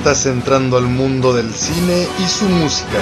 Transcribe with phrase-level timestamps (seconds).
[0.00, 2.98] Estás entrando al mundo del cine y su música.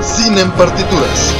[0.00, 1.34] Cine en partituras.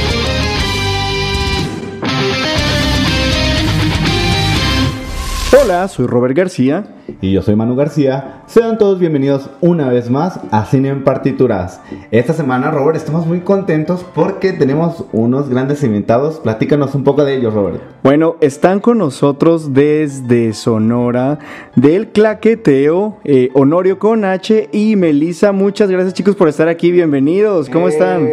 [5.63, 6.83] Hola, soy Robert García.
[7.21, 8.38] Y yo soy Manu García.
[8.49, 11.81] Sean todos bienvenidos una vez más a Cine en Partituras.
[12.09, 16.39] Esta semana, Robert, estamos muy contentos porque tenemos unos grandes invitados.
[16.39, 17.79] Platícanos un poco de ellos, Robert.
[18.01, 21.37] Bueno, están con nosotros desde Sonora,
[21.75, 25.51] del Claqueteo, eh, Honorio con H y Melisa.
[25.51, 26.91] Muchas gracias, chicos, por estar aquí.
[26.91, 27.69] Bienvenidos.
[27.69, 28.27] ¿Cómo están?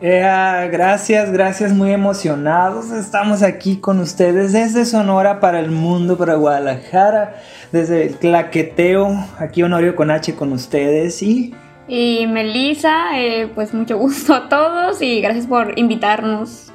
[0.00, 2.90] Gracias, gracias, muy emocionados.
[2.90, 7.36] Estamos aquí con ustedes desde Sonora para el mundo, para Guadalajara,
[7.72, 9.16] desde el claqueteo.
[9.38, 11.54] Aquí Honorio con H con ustedes y
[11.88, 16.73] Y Melissa, eh, pues mucho gusto a todos y gracias por invitarnos.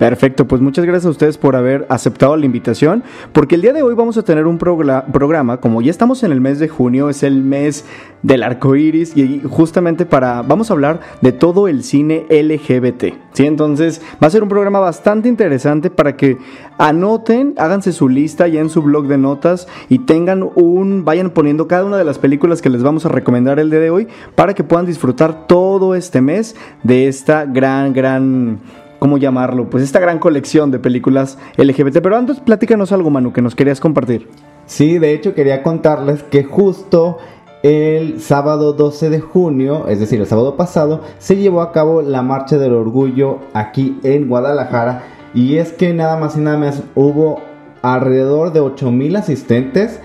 [0.00, 3.02] Perfecto, pues muchas gracias a ustedes por haber aceptado la invitación,
[3.34, 6.32] porque el día de hoy vamos a tener un progr- programa, como ya estamos en
[6.32, 7.84] el mes de junio, es el mes
[8.22, 13.44] del arco iris, y justamente para, vamos a hablar de todo el cine LGBT, ¿sí?
[13.44, 16.38] Entonces va a ser un programa bastante interesante para que
[16.78, 21.68] anoten, háganse su lista ya en su blog de notas y tengan un, vayan poniendo
[21.68, 24.54] cada una de las películas que les vamos a recomendar el día de hoy para
[24.54, 28.60] que puedan disfrutar todo este mes de esta gran, gran
[29.00, 29.68] ¿cómo llamarlo?
[29.68, 31.98] Pues esta gran colección de películas LGBT.
[32.00, 34.28] Pero antes, platícanos algo, Manu, que nos querías compartir.
[34.66, 37.18] Sí, de hecho quería contarles que justo
[37.64, 42.22] el sábado 12 de junio, es decir, el sábado pasado, se llevó a cabo la
[42.22, 45.02] Marcha del Orgullo aquí en Guadalajara.
[45.34, 47.40] Y es que nada más y nada menos hubo
[47.82, 50.00] alrededor de 8000 asistentes.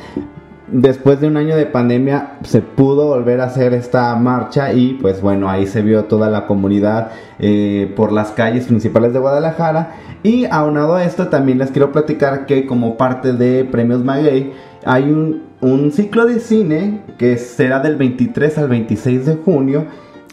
[0.67, 5.21] Después de un año de pandemia se pudo volver a hacer esta marcha y pues
[5.21, 9.91] bueno, ahí se vio toda la comunidad eh, por las calles principales de Guadalajara.
[10.23, 14.53] Y aunado a esto también les quiero platicar que como parte de Premios Maguey
[14.85, 19.85] hay un, un ciclo de cine que será del 23 al 26 de junio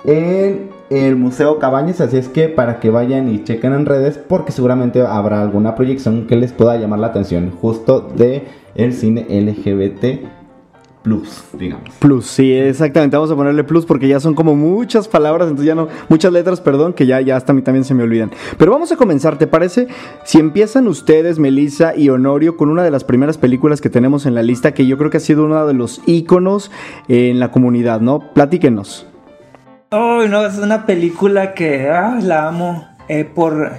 [0.05, 4.53] en el Museo Cabañas, así es que para que vayan y chequen en redes porque
[4.53, 8.45] seguramente habrá alguna proyección que les pueda llamar la atención justo de
[8.75, 10.29] el cine LGBT
[11.03, 11.91] plus, digamos.
[11.99, 13.17] Plus, sí, exactamente.
[13.17, 16.61] Vamos a ponerle plus porque ya son como muchas palabras, entonces ya no, muchas letras,
[16.61, 18.31] perdón, que ya, ya hasta a mí también se me olvidan.
[18.57, 19.89] Pero vamos a comenzar, ¿te parece?
[20.25, 24.35] Si empiezan ustedes, Melissa y Honorio, con una de las primeras películas que tenemos en
[24.35, 26.71] la lista, que yo creo que ha sido uno de los íconos
[27.09, 28.33] en la comunidad, ¿no?
[28.33, 29.07] Platíquenos.
[29.95, 32.89] Oh, no, es una película que ah, la amo.
[33.09, 33.73] eh, por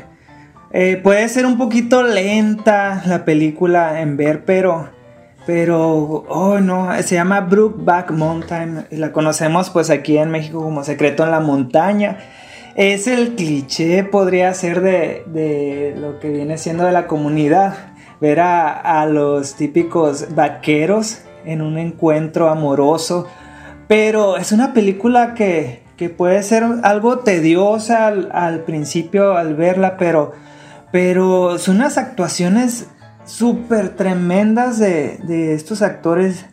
[0.71, 4.89] eh, puede ser un poquito lenta la película en ver, pero
[5.47, 8.85] pero oh no, se llama Brookback Mountain.
[8.91, 12.19] La conocemos pues aquí en México como Secreto en la montaña.
[12.75, 17.73] Es el cliché, podría ser de, de lo que viene siendo de la comunidad.
[18.21, 23.27] Ver a, a los típicos vaqueros en un encuentro amoroso.
[23.87, 29.95] Pero es una película que, que puede ser algo tediosa al, al principio al verla,
[29.97, 30.33] pero,
[30.91, 32.87] pero son unas actuaciones
[33.25, 36.45] súper tremendas de, de estos actores.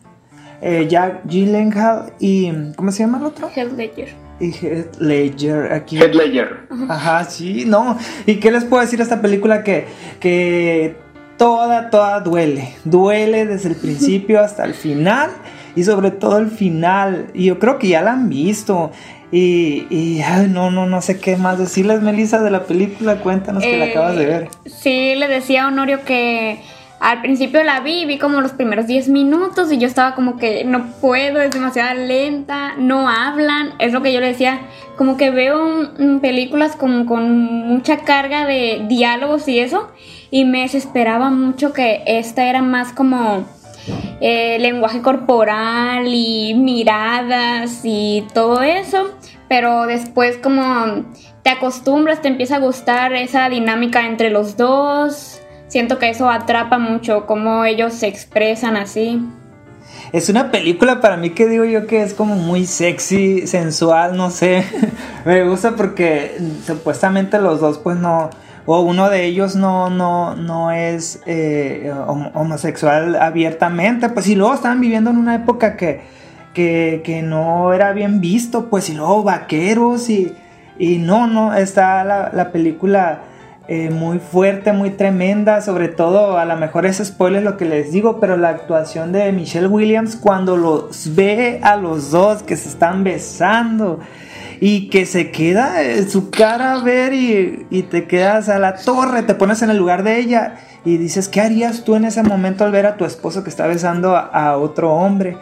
[0.61, 2.51] eh, Jack Gyllenhaal y...
[2.75, 3.49] ¿Cómo se llama el otro?
[3.53, 4.09] Heath Ledger.
[4.39, 5.97] Y Heath Ledger aquí.
[5.97, 6.67] Head Ledger.
[6.87, 7.97] Ajá, sí, no.
[8.25, 9.63] ¿Y qué les puedo decir de esta película?
[9.63, 9.87] Que,
[10.19, 10.95] que
[11.37, 12.75] toda, toda duele.
[12.85, 15.31] Duele desde el principio hasta el final.
[15.75, 17.27] Y sobre todo el final.
[17.33, 18.91] Y yo creo que ya la han visto.
[19.31, 23.17] Y, y ay, no, no, no sé qué más decirles, Melissa, de la película.
[23.17, 24.49] Cuéntanos que la Eh, acabas de ver.
[24.65, 26.61] Sí, le decía a Honorio que
[26.99, 30.63] al principio la vi, vi como los primeros 10 minutos y yo estaba como que
[30.65, 34.59] no puedo, es demasiado lenta, no hablan, es lo que yo le decía,
[34.97, 35.91] como que veo
[36.21, 39.89] películas como con mucha carga de diálogos y eso,
[40.29, 43.45] y me desesperaba mucho que esta era más como
[44.19, 49.15] eh, lenguaje corporal y miradas y todo eso,
[49.47, 51.05] pero después como
[51.43, 55.41] te acostumbras, te empieza a gustar esa dinámica entre los dos.
[55.67, 59.19] Siento que eso atrapa mucho cómo ellos se expresan así.
[60.11, 64.29] Es una película para mí que digo yo que es como muy sexy, sensual, no
[64.29, 64.65] sé.
[65.25, 68.29] Me gusta porque supuestamente los dos pues no
[68.65, 71.91] o uno de ellos no, no, no es eh,
[72.33, 76.01] homosexual abiertamente, pues y luego estaban viviendo en una época que,
[76.53, 80.33] que, no era bien visto, pues y luego vaqueros y,
[80.77, 83.21] y no, no, está la, la película
[83.73, 87.93] eh, muy fuerte, muy tremenda, sobre todo a lo mejor es spoiler lo que les
[87.93, 92.67] digo, pero la actuación de Michelle Williams cuando los ve a los dos que se
[92.67, 94.01] están besando
[94.59, 99.23] y que se queda en su cara a ver y, te quedas a la torre,
[99.23, 102.65] te pones en el lugar de ella y dices, ¿qué harías tú en ese momento
[102.65, 105.37] al ver a tu esposo que está besando a, otro hombre?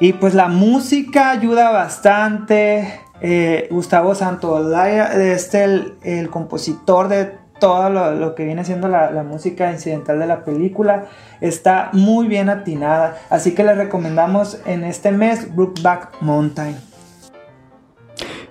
[0.00, 3.02] Y pues la música ayuda bastante.
[3.20, 9.70] Eh, Gustavo Santolaya, este el, el compositor de todo lo, que viene siendo la, música
[9.72, 11.06] incidental de la película,
[11.40, 13.16] está muy bien atinada.
[13.30, 16.76] Así que les recomendamos en este mes Brookback Mountain.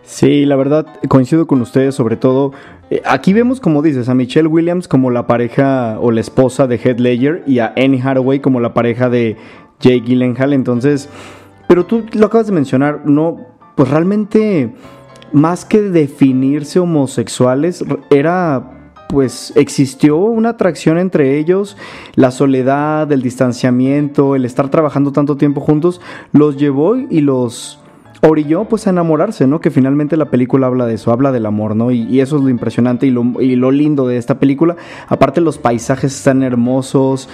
[0.04, 2.54] Sí, la verdad coincido con ustedes, sobre todo.
[2.90, 6.78] Eh, aquí vemos, como dices, a Michelle Williams como la pareja o la esposa de
[6.78, 9.36] Heath Ledger y a Annie Hathaway como la pareja de
[9.82, 10.54] Jake Gyllenhaal.
[10.54, 11.10] Entonces,
[11.68, 13.38] pero tú lo acabas de mencionar, no,
[13.76, 14.74] pues realmente
[15.34, 18.77] más que definirse homosexuales, era
[19.08, 21.78] pues existió una atracción entre ellos,
[22.16, 26.02] la soledad, el distanciamiento, el estar trabajando tanto tiempo juntos,
[26.32, 27.80] los llevó y los
[28.22, 29.62] orilló pues a enamorarse, ¿no?
[29.62, 31.92] Que finalmente la película habla de eso, habla del amor, ¿no?
[31.92, 34.76] Y, eso es lo impresionante y lo, y lo, lindo de esta película.
[35.08, 37.30] Aparte los paisajes están hermosos,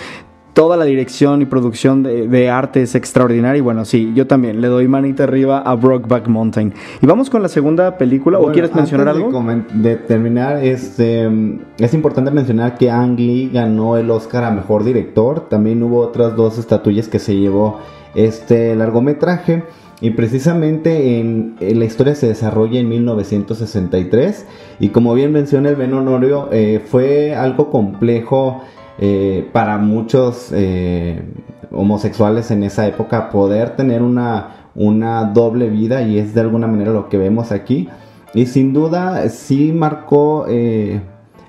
[0.54, 4.68] toda la dirección y producción de, arte es extraordinaria y bueno, sí, yo también le
[4.68, 6.74] doy manita arriba a Brokeback Mountain.
[7.02, 9.32] Y vamos con la segunda película, ¿o quieres mencionar algo?
[9.74, 11.30] De, terminar, este,
[11.78, 16.36] es importante mencionar que Ang Lee ganó el Oscar a Mejor Director, también hubo otras
[16.36, 17.80] dos estatuillas que se llevó
[18.16, 19.64] este largometraje.
[20.02, 24.46] Y precisamente en, la historia se desarrolla en 1963
[24.82, 28.64] y como bien menciona el Ben Honorio, eh, fue algo complejo
[29.00, 31.24] eh, para muchos eh,
[31.72, 36.92] homosexuales en esa época poder tener una, una doble vida y es de alguna manera
[36.92, 37.90] lo que vemos aquí.
[38.34, 40.48] Y sin duda sí marcó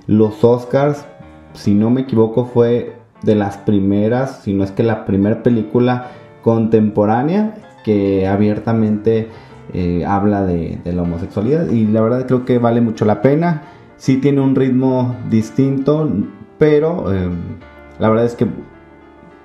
[0.07, 1.07] los Oscars,
[1.55, 6.11] si no me equivoco fue de las primeras, si no es que la primera película
[6.43, 7.55] contemporánea
[7.85, 9.29] que abiertamente
[9.73, 13.63] eh, habla de, la homosexualidad y la verdad creo que vale mucho la pena.
[13.97, 16.11] Sí tiene un ritmo distinto,
[16.65, 17.29] pero eh,
[17.99, 18.47] la verdad es que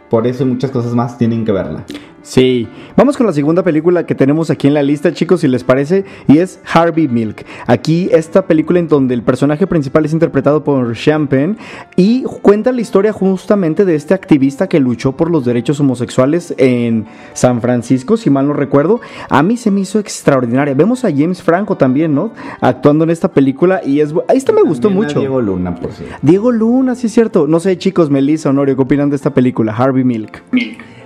[0.10, 1.84] por eso y muchas cosas más tienen que verla.
[2.22, 5.64] Sí, vamos con la segunda película que tenemos aquí en la lista, chicos, si les
[5.64, 7.46] parece, y es Harvey Milk.
[7.66, 11.56] Aquí esta película en donde el personaje principal es interpretado por Champagne
[11.96, 17.06] y cuenta la historia justamente de este activista que luchó por los derechos homosexuales en
[17.34, 19.00] San Francisco, si mal no recuerdo.
[19.30, 20.74] A mí se me hizo extraordinaria.
[20.74, 22.32] Vemos a James Franco también, ¿no?
[22.60, 25.20] Actuando en esta película y es ahí está me gustó mucho.
[25.20, 26.16] Diego Luna, por cierto.
[26.22, 27.48] Diego Luna, sí es cierto.
[27.48, 30.44] No sé, chicos, Melissa, Honorio, ¿qué opinan de esta película, Harvey Milk?
[30.52, 30.99] Milk.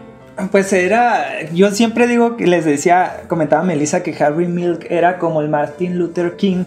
[0.51, 5.41] Pues era, yo siempre digo que les decía, comentaba Melissa que Harry Milk era como
[5.41, 6.65] el Martin Luther King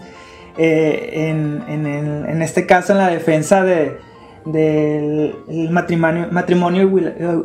[0.58, 3.98] eh, en, este caso en la defensa de,
[4.44, 5.34] del
[5.70, 6.82] matrimonio, matrimonio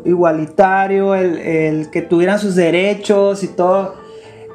[0.05, 3.95] igualitario, el, que tuvieran sus derechos y todo.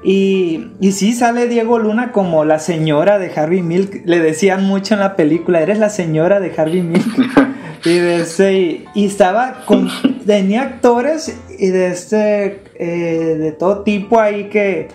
[0.04, 4.02] Y, y sí sale Diego Luna como la señora de Harvey Milk.
[4.04, 7.04] Le decían mucho en la película, eres la señora de Harvey Milk.
[7.86, 9.88] y, de este, y estaba con,
[10.26, 14.88] tenía actores y de este eh, de todo tipo ahí que,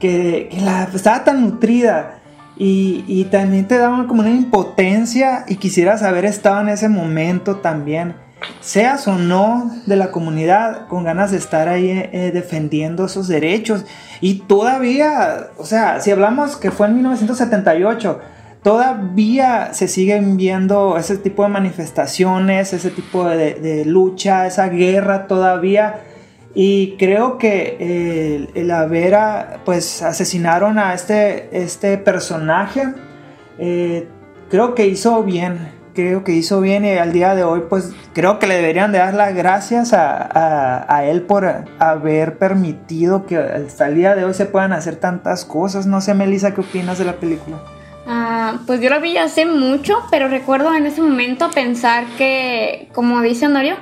[0.00, 2.18] que, la, estaba tan nutrida.
[2.56, 7.56] Y, y, también te daban como una impotencia y quisieras haber estado en ese momento
[7.56, 8.14] también.
[8.60, 13.84] Seas o no de la comunidad con ganas de estar ahí eh, defendiendo esos derechos.
[14.20, 18.20] Y todavía o sea si hablamos que fue en 1978
[18.62, 26.04] todavía se siguen viendo ese tipo de manifestaciones, ese tipo de, lucha, esa guerra todavía.
[26.54, 29.16] Y creo que el, haber,
[29.64, 32.88] pues, asesinaron a este, este personaje,
[33.58, 34.06] eh,
[34.50, 38.38] creo que hizo bien, creo que hizo bien y al día de hoy, pues, creo
[38.38, 43.88] que le deberían de dar las gracias a, a él por haber permitido que hasta
[43.88, 45.86] el día de hoy se puedan hacer tantas cosas.
[45.86, 47.62] No sé, Melissa, ¿qué opinas de la película?
[48.06, 53.20] Ah, pues yo lo vi hace mucho, pero recuerdo en ese momento pensar que, como
[53.20, 53.76] dice Honorio,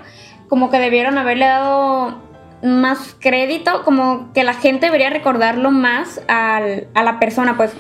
[0.49, 2.21] como que debieron haberle dado
[2.63, 7.73] más crédito, como que la gente debería recordarlo más a la persona, pues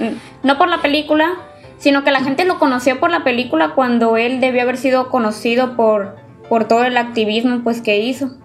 [0.42, 1.34] no por la película,
[1.76, 5.76] sino que la gente lo conoció por la película cuando él debió haber sido conocido
[5.76, 6.16] por,
[6.48, 8.36] por todo el activismo pues que hizo.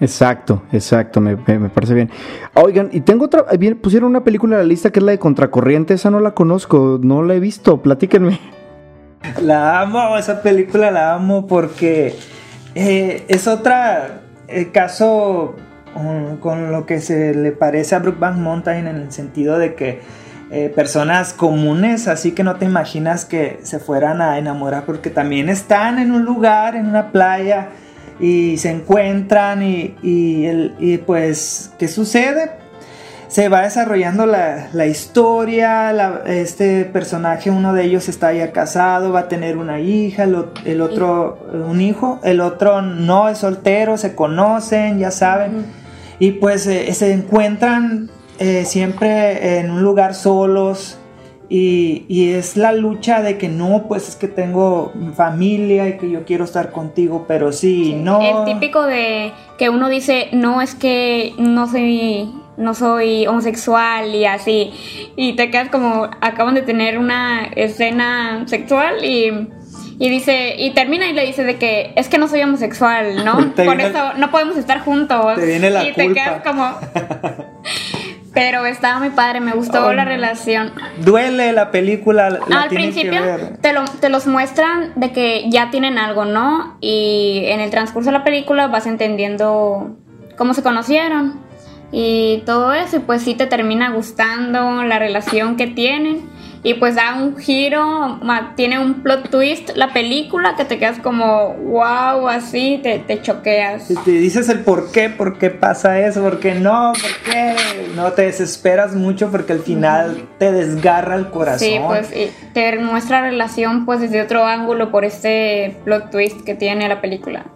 [0.00, 2.10] Exacto, exacto, me, me- parece bien.
[2.54, 3.44] Oigan, y tengo otra,
[3.82, 6.98] pusieron una película en la lista que es la de Contracorriente, esa no la conozco,
[7.02, 8.40] no la he visto, platíquenme.
[9.42, 12.16] La amo, esa película la amo porque
[12.74, 15.56] eh, es otra eh, caso
[15.94, 20.00] um, con lo que se le parece a Brookback Mountain en el sentido de que
[20.50, 25.50] eh, personas comunes, así que no te imaginas que se fueran a enamorar porque también
[25.50, 27.68] están en un lugar, en una playa
[28.20, 32.58] y se encuentran y, y el- y pues, ¿qué sucede?
[33.28, 39.12] se va desarrollando la, la historia, la- este personaje, uno de ellos está ya casado,
[39.12, 43.96] va a tener una hija, el otro eh, un hijo, el otro no es soltero,
[43.98, 45.64] se conocen, ya saben,
[46.18, 48.10] y pues eh, se encuentran
[48.40, 50.98] eh, siempre en un lugar solos.
[51.52, 56.08] Y, y es la lucha de que no, pues es que tengo familia y que
[56.08, 58.20] yo quiero estar contigo, pero sí, no.
[58.20, 64.26] El típico de que uno dice, no, es que no soy, no soy homosexual y
[64.26, 64.70] así.
[65.16, 69.48] Y te quedas como, acaban de tener una escena sexual y,
[69.98, 73.52] y dice, y termina y le dice de que es que no soy homosexual, ¿no?
[73.56, 75.34] Por eso no podemos estar juntos.
[75.34, 76.74] te viene la y te quedas como...
[78.32, 80.72] Pero estaba muy padre, me gustó Ay, la relación.
[80.98, 82.30] Duele la película.
[82.30, 83.20] la Al principio
[83.60, 86.76] te, lo- te los muestran de que ya tienen algo, ¿no?
[86.80, 89.96] Y en el transcurso de la película vas entendiendo
[90.38, 91.40] cómo se conocieron
[91.90, 92.96] y todo eso.
[92.96, 96.28] Y pues sí te termina gustando la relación que tienen.
[96.62, 98.20] Y pues da un giro,
[98.54, 103.88] tiene un plot twist la película que te quedas como wow, así, te, te choqueas.
[104.04, 107.56] Te dices el por qué, por qué pasa eso, por qué no, por qué,
[107.96, 111.60] no te desesperas mucho porque al final te desgarra el corazón.
[111.60, 116.54] Sí, pues y te muestra relación pues desde otro ángulo por este plot twist que
[116.54, 117.46] tiene la película.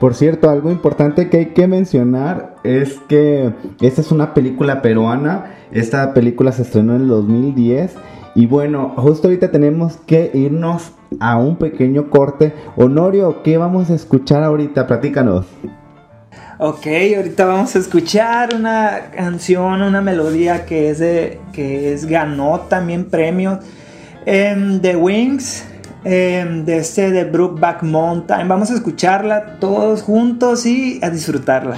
[0.00, 5.54] Por cierto, algo importante que hay que mencionar es que esta es una película peruana.
[5.72, 7.94] Esta película se estrenó en el 2010.
[8.34, 12.52] Y bueno, justo ahorita tenemos que irnos a un pequeño corte.
[12.76, 14.86] Honorio, ¿qué vamos a escuchar ahorita?
[14.86, 15.46] Platícanos.
[16.58, 16.86] Ok,
[17.16, 23.06] ahorita vamos a escuchar una canción, una melodía que es de que es ganó también
[23.06, 23.58] premios
[24.24, 25.64] em, The Wings
[26.08, 28.46] em, de este de Brookback Mountain.
[28.46, 31.76] Vamos a escucharla todos juntos y a disfrutarla.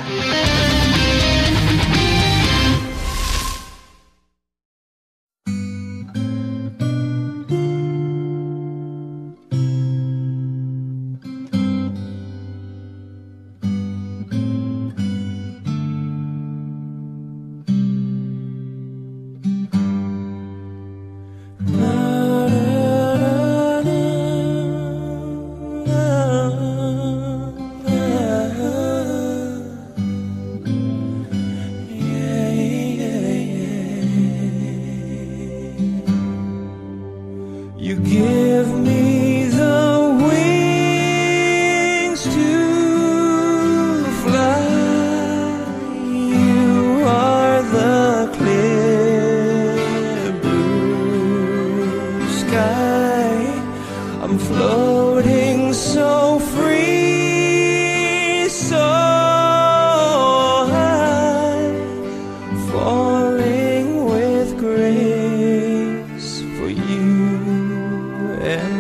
[68.49, 68.78] and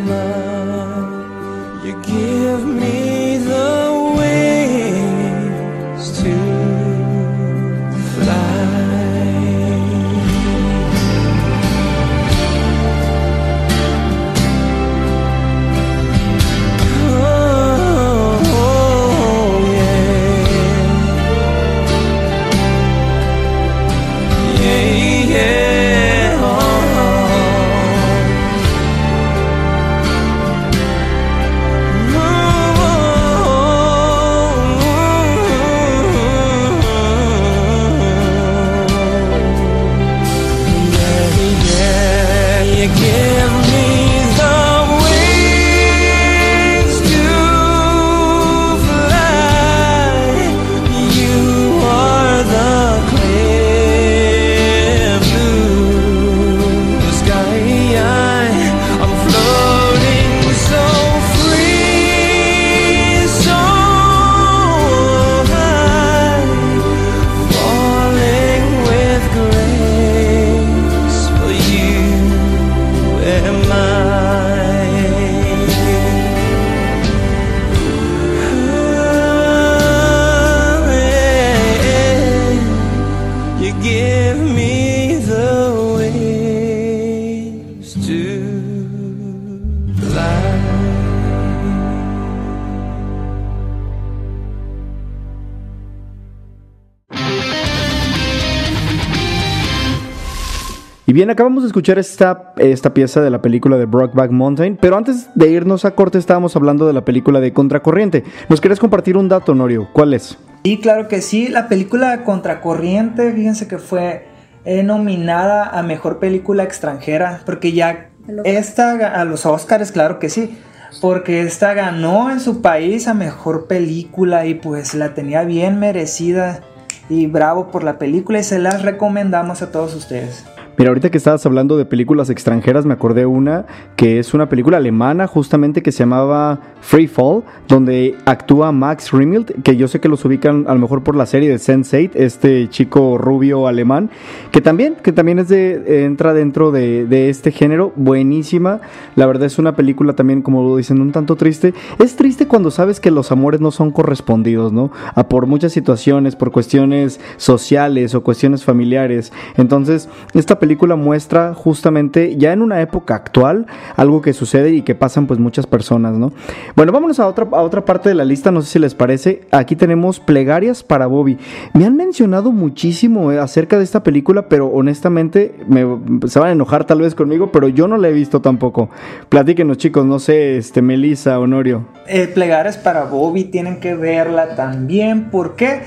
[101.08, 104.98] Y bien, acabamos de escuchar esta, esta pieza de la película de Brokeback Mountain, pero
[104.98, 108.24] antes de irnos a corte estábamos hablando de la película de Contracorriente.
[108.50, 109.88] ¿Nos quieres compartir un dato, Norio?
[109.94, 110.36] ¿Cuál es?
[110.64, 114.26] Y claro que sí, la película Contracorriente, fíjense que fue
[114.66, 118.10] eh, nominada a Mejor Película Extranjera, porque ya
[118.44, 120.58] esta, a los Oscars, claro que sí,
[121.00, 126.60] porque esta ganó en su país a Mejor Película y pues la tenía bien merecida
[127.08, 130.44] y bravo por la película y se las recomendamos a todos ustedes.
[130.78, 133.66] Mira, ahorita que estabas hablando de películas extranjeras, me acordé una
[133.96, 139.60] que es una película alemana justamente que se llamaba Free Fall, donde actúa Max Riemelt,
[139.64, 142.68] que yo sé que los ubican a lo mejor por la serie de Sense8, este
[142.68, 144.08] chico rubio alemán,
[144.52, 148.80] que también, que también es de, entra dentro de, de este género, buenísima.
[149.16, 151.74] La verdad es una película también, como lo dicen, un tanto triste.
[151.98, 154.92] Es triste cuando sabes que los amores no son correspondidos, ¿no?
[155.16, 159.32] A por muchas situaciones, por cuestiones sociales o cuestiones familiares.
[159.56, 163.64] Entonces, esta película película muestra justamente ya en una época actual
[163.96, 166.30] algo que sucede y que pasan pues muchas personas, ¿no?
[166.76, 169.40] Bueno, vámonos a otra, a otra parte de la lista, no sé si les parece.
[169.50, 171.38] Aquí tenemos plegarias para Bobby.
[171.72, 175.86] Me han mencionado muchísimo eh, acerca de esta película, pero honestamente me,
[176.28, 178.90] se van a enojar tal vez conmigo, pero yo no la he visto tampoco.
[179.30, 181.86] Platíquenos chicos, no sé, este, Melissa, Honorio.
[182.06, 185.80] Eh, plegarias para Bobby tienen que verla también, ¿por qué?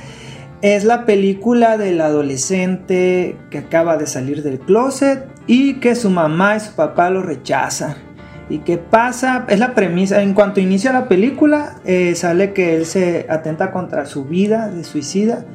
[0.61, 6.55] Es la película del adolescente que acaba de salir del closet y que su mamá
[6.55, 7.95] y su papá lo rechazan.
[8.47, 9.45] ¿Y qué pasa?
[9.49, 10.21] Es la premisa.
[10.21, 14.83] En cuanto inicia la película, eh, sale que él se atenta contra su vida de
[14.83, 15.45] suicida.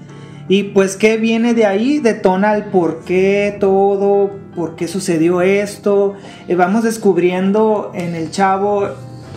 [0.48, 2.00] Y pues, ¿qué viene de ahí?
[2.00, 6.14] Detona el por qué todo, por qué sucedió esto.
[6.48, 8.88] Eh, vamos descubriendo en el chavo,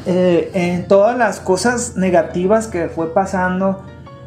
[0.07, 3.83] eh, en todas las cosas negativas que fue pasando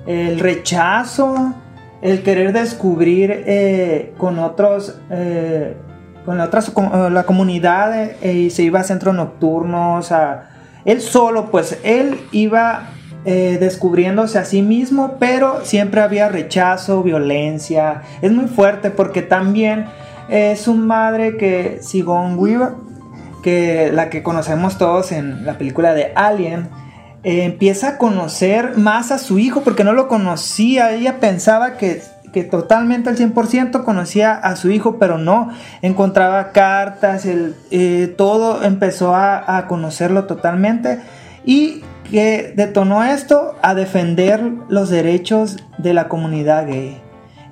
[0.07, 1.55] el rechazo,
[2.01, 5.77] el querer descubrir eh, con otros, eh,
[6.25, 10.51] con otras, eh, la comunidad y se iba a centros nocturnos, a,
[10.85, 12.89] él solo, pues él iba
[13.25, 19.85] descubriéndose a sí mismo, pero siempre había rechazo, violencia, es muy fuerte porque también
[20.29, 22.71] es su madre que Sigourney Weaver,
[23.41, 26.69] que la que conocemos todos en la película de Alien,
[27.25, 30.93] empieza a conocer más a su hijo porque no lo conocía.
[30.93, 35.51] Ella pensaba que, que totalmente al 100% conocía a su hijo, pero no.
[35.83, 41.01] Encontraba cartas, el, eh, todo empezó a, a conocerlo totalmente.
[41.45, 47.01] Y que detonó esto a defender los derechos de la comunidad gay.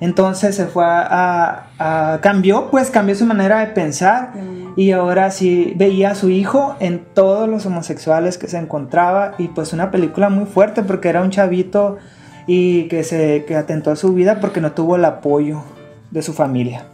[0.01, 4.31] Entonces se fue a, a, cambió, pues cambió su manera de pensar
[4.75, 9.49] y ahora sí veía a su hijo en todos los homosexuales que se encontraba y
[9.49, 11.97] pues una película muy fuerte porque era un chavito
[12.47, 15.61] y que se que atentó a su vida porque no tuvo el apoyo
[16.11, 16.85] de su familia.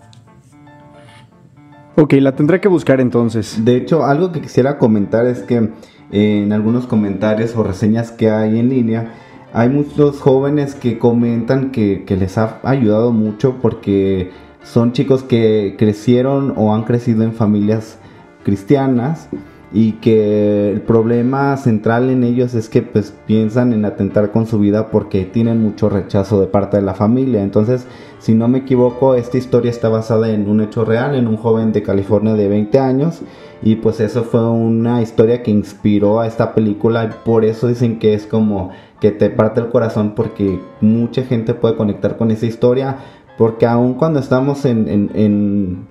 [1.95, 3.65] Ok, la tendré que buscar entonces.
[3.65, 5.71] De hecho, algo que quisiera comentar es que
[6.11, 9.13] eh, en algunos comentarios o reseñas que hay en línea,
[9.51, 14.29] hay muchos jóvenes que comentan que, que, les ha ayudado mucho porque
[14.63, 17.99] son chicos que crecieron o han crecido en familias
[18.43, 19.29] cristianas
[19.73, 24.59] y que el problema central en ellos es que pues piensan en atentar con su
[24.59, 27.43] vida porque tienen mucho rechazo de parte de la familia.
[27.43, 27.85] Entonces,
[28.19, 31.73] si no me equivoco, esta historia está basada en un hecho real, en un joven
[31.73, 33.21] de California de 20 años
[33.61, 37.99] y pues eso fue una historia que inspiró a esta película y por eso dicen
[37.99, 38.69] que es como
[39.01, 42.97] que te parte el corazón porque mucha gente puede conectar con esa historia
[43.37, 45.87] porque aun cuando estamos en, en, en,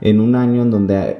[0.00, 1.18] en un año en donde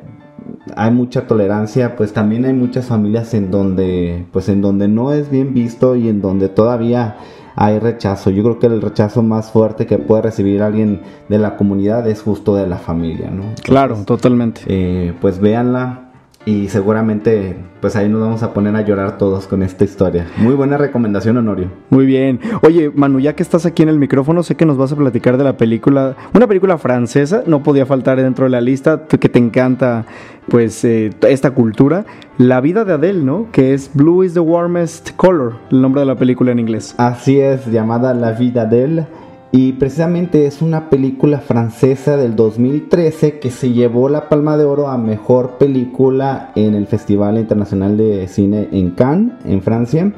[0.76, 5.30] hay mucha tolerancia, pues también hay muchas familias en donde, pues en donde no es
[5.30, 7.16] bien visto y en donde todavía
[7.56, 8.30] hay rechazo.
[8.30, 12.22] Yo creo que el rechazo más fuerte que puede recibir alguien de la comunidad es
[12.22, 13.42] justo de la familia, ¿no?
[13.42, 14.62] Entonces, claro, totalmente.
[14.66, 16.09] Eh, pues véanla
[16.46, 20.26] y seguramente pues ahí nos vamos a poner a llorar todos con esta historia.
[20.38, 21.68] Muy buena recomendación, Honorio.
[21.90, 22.40] Muy bien.
[22.62, 25.36] Oye, Manu, ya que estás aquí en el micrófono, sé que nos vas a platicar
[25.36, 29.38] de la película, una película francesa, no podía faltar dentro de la lista, que te
[29.38, 30.06] encanta
[30.48, 32.04] pues eh, esta cultura,
[32.38, 33.48] La vida de Adele, ¿no?
[33.52, 36.94] Que es Blue is the warmest color, el nombre de la película en inglés.
[36.98, 39.06] Así es, llamada La vida de Adele.
[39.52, 44.86] Y precisamente es una película francesa del 2013 que se llevó la Palma de Oro
[44.86, 50.12] a Mejor Película en el Festival Internacional de Cine en Cannes, en Francia.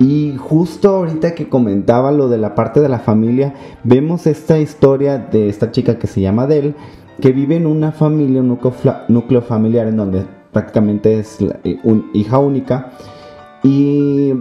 [0.00, 5.18] Y justo ahorita que comentaba lo de la parte de la familia, vemos esta historia
[5.18, 6.74] de esta chica que se llama Adele,
[7.20, 8.58] que vive en una familia, un
[9.08, 11.78] núcleo, familiar en donde prácticamente es la- eh,
[12.12, 12.90] hija única.
[13.62, 14.32] Y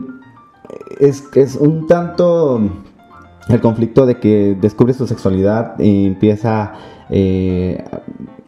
[1.00, 2.60] es un tanto
[3.49, 6.73] el conflicto de que descubre su sexualidad y empieza
[7.10, 7.84] eh,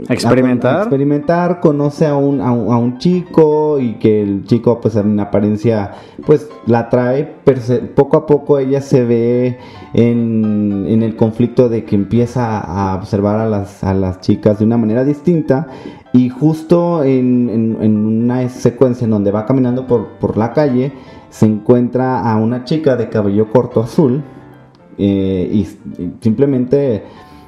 [0.10, 0.76] ¿A experimentar?
[0.78, 4.96] a experimentar, conoce a un, a, un, a un chico y que el chico pues
[4.96, 5.92] en apariencia
[6.26, 9.58] pues la atrae, pero se- poco a poco ella se ve
[9.94, 14.66] en, en el conflicto de que empieza a observar a las, a las chicas de
[14.66, 15.68] una manera distinta
[16.14, 20.94] y justo en, en- en una secuencia en donde va caminando por, por la calle
[21.30, 24.24] se encuentra a una chica de cabello corto azul
[24.98, 25.60] eh, y,
[26.02, 27.04] y simplemente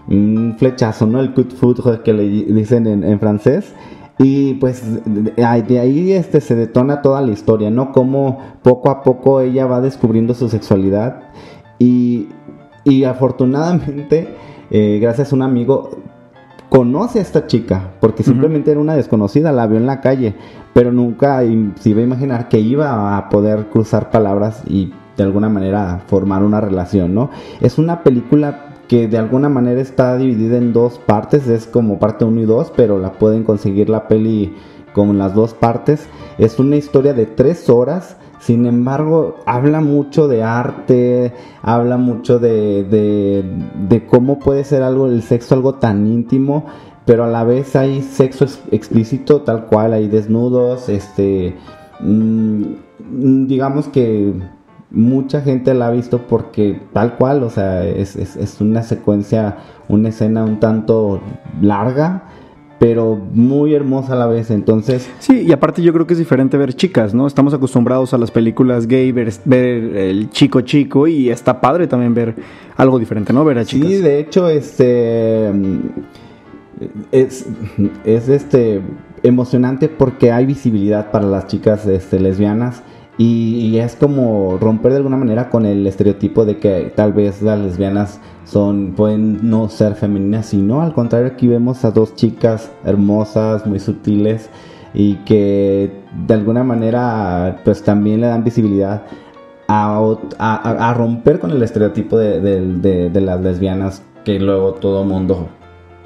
[0.08, 1.20] un flechazo, ¿no?
[1.20, 3.74] El cut foot que le dicen en, en francés.
[4.20, 7.92] Y pues de, ahí este, se detona toda la historia, ¿no?
[7.92, 11.22] Como poco a poco ella va descubriendo su sexualidad.
[11.78, 12.30] Y,
[12.84, 14.30] y afortunadamente,
[14.72, 15.92] eh, gracias a un amigo,
[16.70, 20.36] conoce a esta chica, porque simplemente era una desconocida, la vio en la calle,
[20.74, 21.42] pero nunca
[21.76, 26.44] se iba a imaginar que iba a poder cruzar palabras y de alguna manera formar
[26.44, 27.30] una relación, ¿no?
[27.60, 32.24] Es una película que de alguna manera está dividida en dos partes, es como parte
[32.24, 34.56] 1 y 2, pero la pueden conseguir la peli
[34.94, 36.08] como en las dos partes.
[36.38, 42.84] Es una historia de tres horas, sin embargo, habla mucho de arte, habla mucho de,
[42.86, 43.44] de,
[43.90, 46.66] de cómo puede ser algo, el sexo algo tan íntimo,
[47.06, 51.56] pero a la vez hay sexo ex- explícito tal cual, hay desnudos, este,
[52.00, 52.62] mm,
[53.10, 54.34] mm, digamos que
[54.92, 59.58] mucha gente la ha visto porque tal cual, o sea, es, es- es una secuencia,
[59.90, 61.22] una escena un tanto
[61.62, 62.24] larga,
[62.80, 65.10] pero muy hermosa a la vez, entonces...
[65.20, 67.26] Sí, y aparte yo creo que es diferente ver chicas, ¿no?
[67.26, 72.14] Estamos acostumbrados a las películas gay, ver, ver el chico chico y está padre también
[72.14, 72.36] ver
[72.78, 73.44] algo diferente, ¿no?
[73.44, 73.90] Ver a chicas.
[73.90, 75.52] Sí, de hecho, este
[77.12, 77.48] es,
[78.06, 78.82] es este
[79.24, 82.84] emocionante porque hay visibilidad para las chicas este, lesbianas
[83.20, 87.58] y, es como romper de alguna manera con el estereotipo de que tal vez las
[87.60, 92.72] lesbianas son pueden no ser femeninas y no al contrario aquí vemos a dos chicas
[92.86, 94.50] hermosas muy sutiles
[94.94, 95.92] y que
[96.28, 99.04] de alguna manera pues también le dan visibilidad
[99.68, 100.00] a,
[100.40, 105.48] a- romper con el estereotipo de, de- de- de las lesbianas que luego todo mundo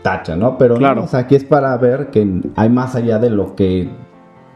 [0.01, 0.57] tacha, ¿no?
[0.57, 1.03] Pero no, Claro.
[1.03, 3.87] o sea, aquí es para ver que hay más allá de lo que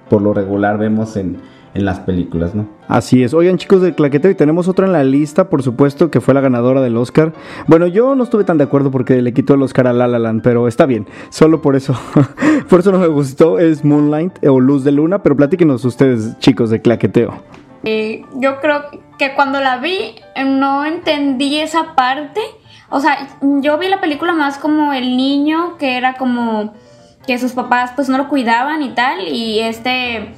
[0.09, 1.37] por lo regular vemos en,
[1.75, 2.67] en las películas, ¿no?
[2.87, 3.33] Así es.
[3.33, 6.41] Oigan, chicos del Claqueteo, y tenemos otra en la lista, por supuesto, que fue la
[6.41, 7.33] ganadora del Oscar.
[7.67, 10.17] Bueno, yo no estuve tan de acuerdo porque le quitó el Oscar a La La
[10.17, 11.05] Land, pero está bien.
[11.29, 11.93] Solo por eso.
[12.69, 13.59] por eso no me gustó.
[13.59, 17.33] Es Moonlight o Luz de Luna, pero platíquenos ustedes, chicos de Claqueteo.
[17.83, 18.85] Eh, yo creo
[19.19, 22.39] que cuando la vi no entendí esa parte.
[22.89, 26.73] O sea, yo vi la película más como el niño que era como
[27.27, 30.35] que sus papás pues no lo cuidaban y tal y este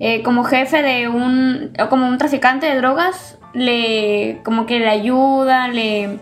[0.00, 4.88] eh, como jefe de un o como un traficante de drogas le como que le
[4.88, 6.18] ayuda, le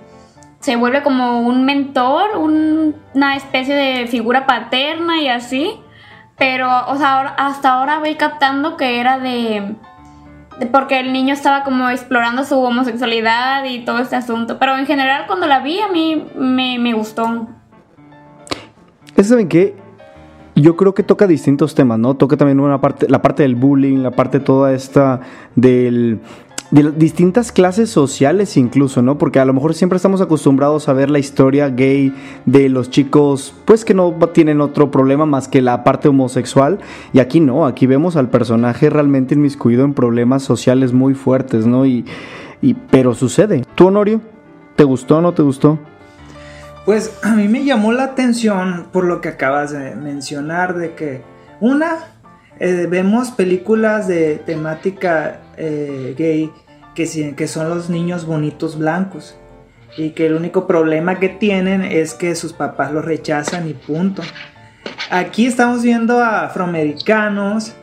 [0.61, 5.73] se vuelve como un mentor, un- una especie de figura paterna y así.
[6.39, 9.75] Pero, o sea, hasta ahora voy captando que era de,
[10.71, 14.59] Porque el niño estaba como explorando su homosexualidad y todo este asunto.
[14.59, 17.49] Pero en general, cuando la vi, a mí me, me gustó.
[19.23, 19.77] ¿saben qué?
[20.55, 22.15] Yo creo que toca distintos temas, ¿no?
[22.15, 25.21] Toca también una parte, la parte del bullying, la parte toda esta
[25.57, 26.21] del
[26.73, 29.19] de distintas clases sociales incluso, ¿no?
[29.19, 32.15] Porque a lo mejor siempre estamos acostumbrados a ver la historia gay
[32.47, 36.79] de los chicos, pues que no tienen otro problema más que la parte homosexual.
[37.13, 41.85] Y aquí no, aquí vemos al personaje realmente inmiscuido en problemas sociales muy fuertes, ¿no?
[41.85, 42.07] Y,
[42.63, 43.65] y pero sucede.
[43.75, 44.23] ¿Tú, Honorio?
[44.75, 45.79] ¿Te gustó o no te gustó?
[46.85, 51.23] Pues a mí me llamó la atención por lo que acabas de mencionar, de que
[51.61, 51.99] una,
[52.59, 56.51] eh, vemos películas de temática eh, gay
[56.95, 59.37] que, que son los niños bonitos blancos
[59.97, 64.23] y que el único problema que tienen es que sus papás los rechazan y punto.
[65.11, 67.75] Aquí estamos viendo a afroamericanos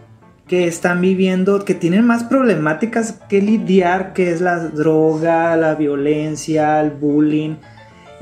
[0.47, 6.81] que están viviendo, que tienen más problemáticas que lidiar, que es la droga, la violencia,
[6.81, 7.57] el bullying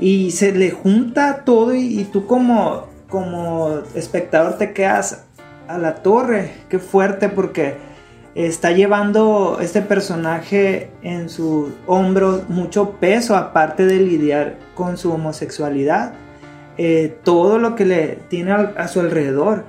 [0.00, 5.24] y se le junta todo y, tú como, como espectador te quedas
[5.66, 6.52] a la torre.
[6.68, 7.76] Qué fuerte porque
[8.34, 16.12] está llevando este personaje en sus hombros mucho peso aparte de lidiar con su homosexualidad.
[16.76, 19.64] Eh, todo lo que le tiene a su alrededor.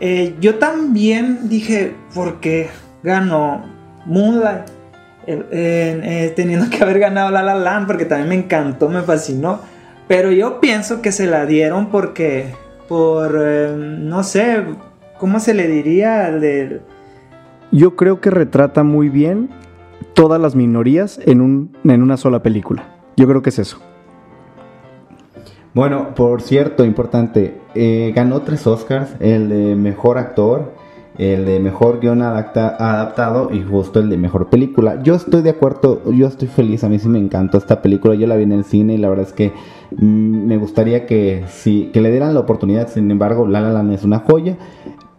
[0.00, 2.70] Eh, yo también dije, ¿por qué
[3.02, 3.64] ganó
[4.06, 4.75] Moonlight?
[5.26, 9.60] Eh, eh, teniendo que haber ganado La La Land porque también me encantó, me fascinó.
[10.08, 12.54] Pero yo pienso que se la dieron porque,
[12.88, 14.64] por, eh, no sé,
[15.18, 16.30] ¿cómo se le diría?
[16.30, 16.80] De,
[17.72, 19.50] Yo creo que retrata muy bien
[20.14, 22.84] todas las minorías en, un, en una sola película.
[23.16, 23.80] Yo creo que es eso.
[25.74, 30.72] Bueno, por cierto, importante, eh, ganó tres Oscars, el de mejor actor,
[31.18, 35.02] el de mejor guion adapta- adaptado y justo el de mejor película.
[35.02, 38.26] Yo estoy de acuerdo, yo estoy feliz, a mí sí me encantó esta película, yo
[38.26, 39.52] la vi en el cine y la verdad es que
[39.96, 43.92] mm, me gustaría que, sí, que le dieran la oportunidad, sin embargo, La La Land
[43.92, 44.56] es una joya.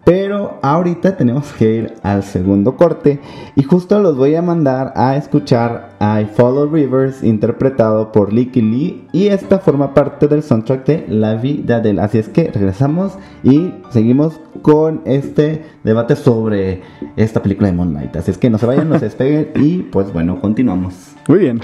[0.05, 3.19] Pero ahorita tenemos que ir al segundo corte
[3.57, 9.05] y justo los voy a mandar a escuchar I Follow Rivers interpretado por Licky Lee
[9.11, 11.99] y esta forma parte del soundtrack de La Vida de él.
[11.99, 16.81] Así es que regresamos y seguimos con este debate sobre
[17.15, 18.15] esta película de Moonlight.
[18.15, 20.93] Así es que no se vayan, no se despeguen y pues bueno, continuamos.
[21.27, 21.61] Muy bien.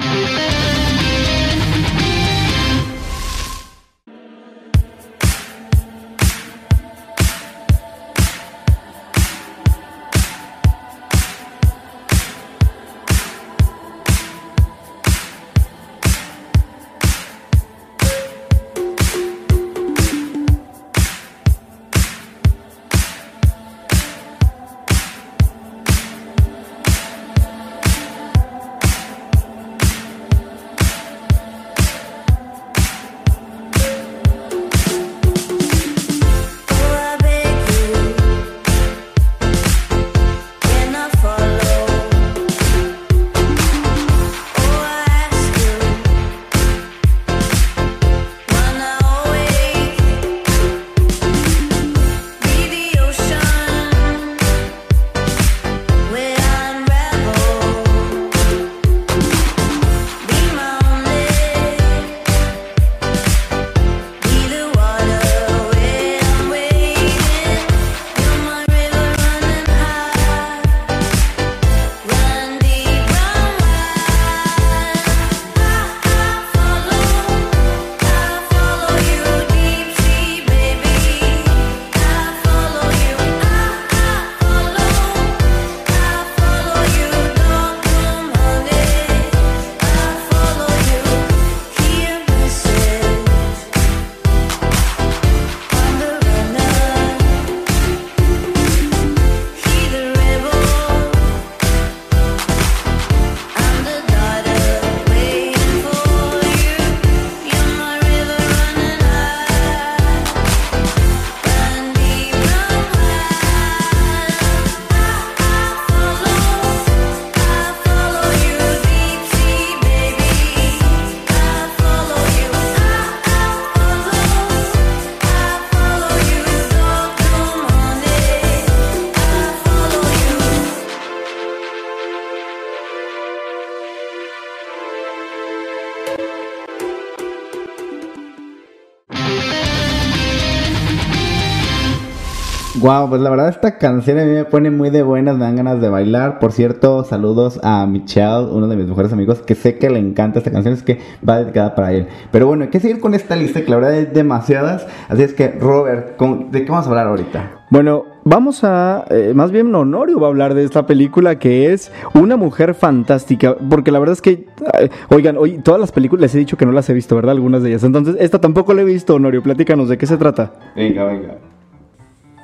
[142.83, 145.55] Wow, pues la verdad esta canción a mí me pone muy de buenas, me dan
[145.55, 146.39] ganas de bailar.
[146.39, 150.39] Por cierto, saludos a Michelle, uno de mis mejores amigos, que sé que le encanta
[150.39, 152.07] esta canción, es que va dedicada para él.
[152.29, 154.85] Pero bueno, hay que seguir con esta lista, que la verdad hay demasiadas.
[155.07, 157.51] Así es que, Robert, ¿con- ¿de qué vamos a hablar ahorita?
[157.69, 161.89] Bueno, vamos a, eh, más bien Honorio va a hablar de esta película que es
[162.13, 164.47] Una mujer fantástica, porque la verdad es que,
[164.79, 167.31] eh, oigan, hoy todas las películas les he dicho que no las he visto, ¿verdad?
[167.31, 167.83] Algunas de ellas.
[167.85, 170.51] Entonces, esta tampoco la he visto, Honorio, platícanos de qué se trata.
[170.75, 171.37] Venga, venga.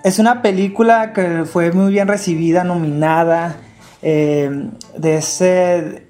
[0.04, 3.58] Es una película que fue muy bien recibida, nominada.
[4.02, 6.08] eh, de ese.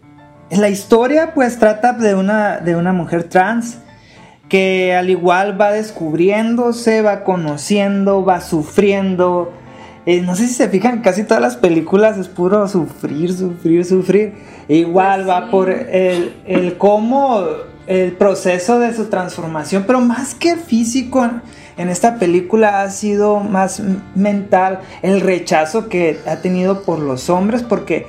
[0.52, 3.80] La historia, pues, trata de una, de una mujer trans
[4.48, 9.54] que al igual va descubriéndose, va conociendo, va sufriendo.
[10.06, 14.34] Eh, no sé si se fijan, casi todas las películas es puro sufrir, sufrir, sufrir.
[14.68, 17.44] Igual va por el, el cómo,
[17.86, 21.30] el proceso de su transformación, pero más que físico
[21.80, 23.82] en esta película ha sido más
[24.14, 28.06] mental el rechazo que ha tenido por los hombres, porque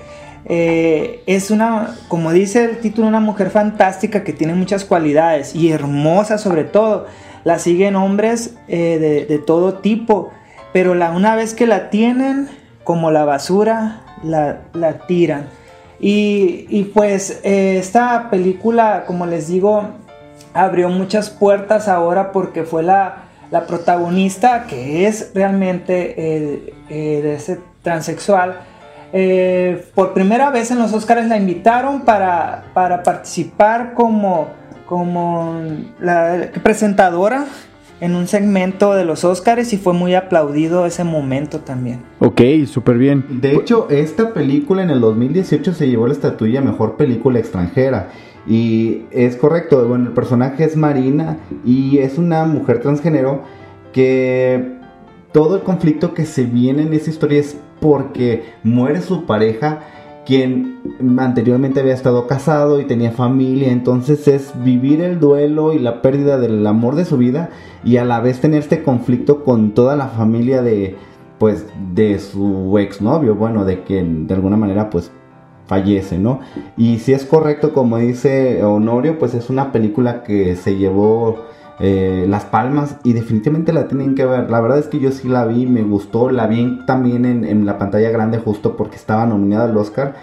[0.46, 5.70] eh, es una, como dice el título, una mujer fantástica que tiene muchas cualidades y
[5.70, 7.06] hermosa sobre todo.
[7.44, 10.30] La siguen hombres eh, de, de todo tipo,
[10.72, 12.48] pero la, una vez que la tienen,
[12.82, 15.46] como la basura, la, la tiran.
[16.00, 19.90] Y, y pues eh, esta película, como les digo,
[20.54, 27.34] abrió muchas puertas ahora porque fue la, la protagonista que es realmente eh, eh, de
[27.34, 28.60] ese transexual.
[29.12, 34.48] eh, por primera vez en los Oscars la invitaron para, para participar como,
[34.86, 35.62] como
[36.00, 37.46] la presentadora
[38.00, 42.00] en un segmento de los Oscars y fue muy aplaudido ese momento también.
[42.18, 43.40] Ok, súper bien.
[43.40, 48.08] De hecho, esta película en el 2018 se llevó la estatuilla Mejor Película Extranjera.
[48.46, 53.42] Y es correcto, bueno, el personaje es Marina y es una mujer transgénero
[53.92, 54.78] que
[55.32, 59.80] todo el conflicto que se viene en esa historia es porque muere su pareja,
[60.26, 60.80] quien
[61.18, 66.38] anteriormente había estado casado y tenía familia, entonces es vivir el duelo y la pérdida
[66.38, 67.50] del amor de su vida
[67.84, 70.96] y a la vez tener este conflicto con toda la familia de
[71.38, 75.10] pues de su exnovio, bueno, de que de alguna manera pues
[75.70, 76.40] fallece, ¿no?
[76.76, 81.44] Y si es correcto como dice Honorio, pues es una película que se llevó
[81.78, 84.50] eh, Las Palmas y definitivamente la tienen que ver.
[84.50, 87.66] La verdad es que yo sí la vi, me gustó, la vi también en, en
[87.66, 90.16] la pantalla grande justo porque estaba nominada al Oscar.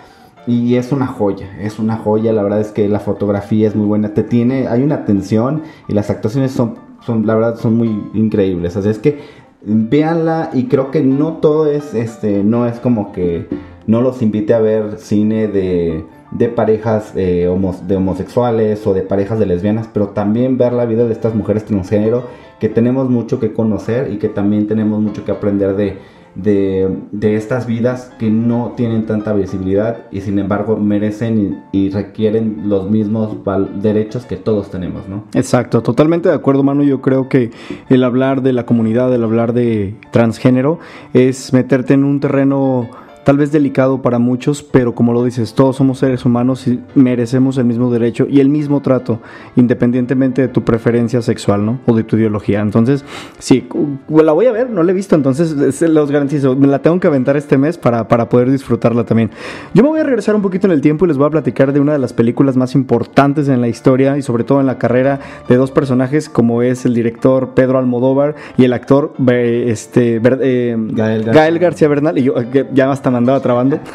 [0.47, 3.85] Y es una joya, es una joya, la verdad es que la fotografía es muy
[3.85, 7.87] buena, te tiene, hay una tensión y las actuaciones son, son la verdad, son muy
[8.13, 8.75] increíbles.
[8.75, 9.19] Así es que
[9.61, 13.47] véanla y creo que no todo es, este, no es como que
[13.85, 17.49] no los invite a ver cine de, de parejas eh,
[17.87, 21.65] de homosexuales o de parejas de lesbianas, pero también ver la vida de estas mujeres
[21.65, 22.25] transgénero
[22.59, 25.97] que tenemos mucho que conocer y que también tenemos mucho que aprender de,
[26.37, 31.89] de, de estas vidas que no tienen tanta visibilidad y sin embargo merecen y, y
[31.89, 33.37] requieren los mismos
[33.81, 35.23] derechos que todos tenemos, ¿no?
[35.33, 36.83] Exacto, totalmente de acuerdo, Manu.
[36.83, 37.51] Yo creo que
[37.89, 40.79] el hablar de la comunidad, el hablar de transgénero,
[41.13, 42.87] es meterte en un terreno
[43.27, 47.57] tal vez delicado para muchos, pero como lo dices, todos somos seres humanos y merecemos
[47.57, 49.19] el mismo derecho y el mismo trato,
[49.57, 51.81] independientemente de tu preferencia sexual, ¿no?
[51.87, 52.61] O de tu ideología.
[52.61, 53.03] Entonces,
[53.37, 53.67] sí,
[54.07, 57.01] la voy a ver, no la he visto, entonces se los garantizo, me la tengo
[57.01, 59.29] que aventar este mes para, para poder disfrutarla también.
[59.73, 61.73] Yo me voy a regresar un poquito en el tiempo y les voy a platicar
[61.73, 64.77] de una de las películas más importantes en la historia y sobre todo en la
[64.77, 70.77] carrera de dos personajes como es el director Pedro Almodóvar y el actor este, eh,
[70.77, 71.33] Gael García.
[71.33, 73.79] Gael García Bernal, y yo eh, que ya hasta andaba trabando.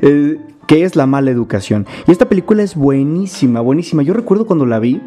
[0.00, 1.86] Eh, que es la mala educación.
[2.06, 4.02] Y esta película es buenísima, buenísima.
[4.02, 5.00] Yo recuerdo cuando la vi,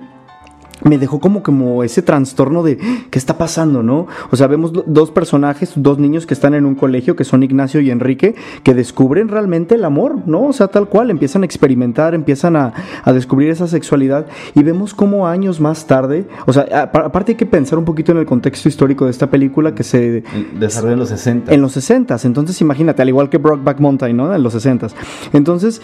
[0.83, 2.77] me dejó como, como ese trastorno de
[3.09, 4.07] qué está pasando, ¿no?
[4.31, 7.43] O sea, vemos do- dos personajes, dos niños que están en un colegio, que son
[7.43, 10.43] Ignacio y Enrique, que descubren realmente el amor, ¿no?
[10.47, 14.93] O sea, tal cual, empiezan a experimentar, empiezan a, a descubrir esa sexualidad y vemos
[14.93, 18.67] como años más tarde, o sea, aparte hay que pensar un poquito en el contexto
[18.69, 20.23] histórico de esta película que se
[20.59, 21.53] Desarrollo en los 60.
[21.53, 24.33] en los 60 entonces imagínate, al igual que Brockback Mountain, ¿no?
[24.33, 24.87] En los 60
[25.33, 25.81] Entonces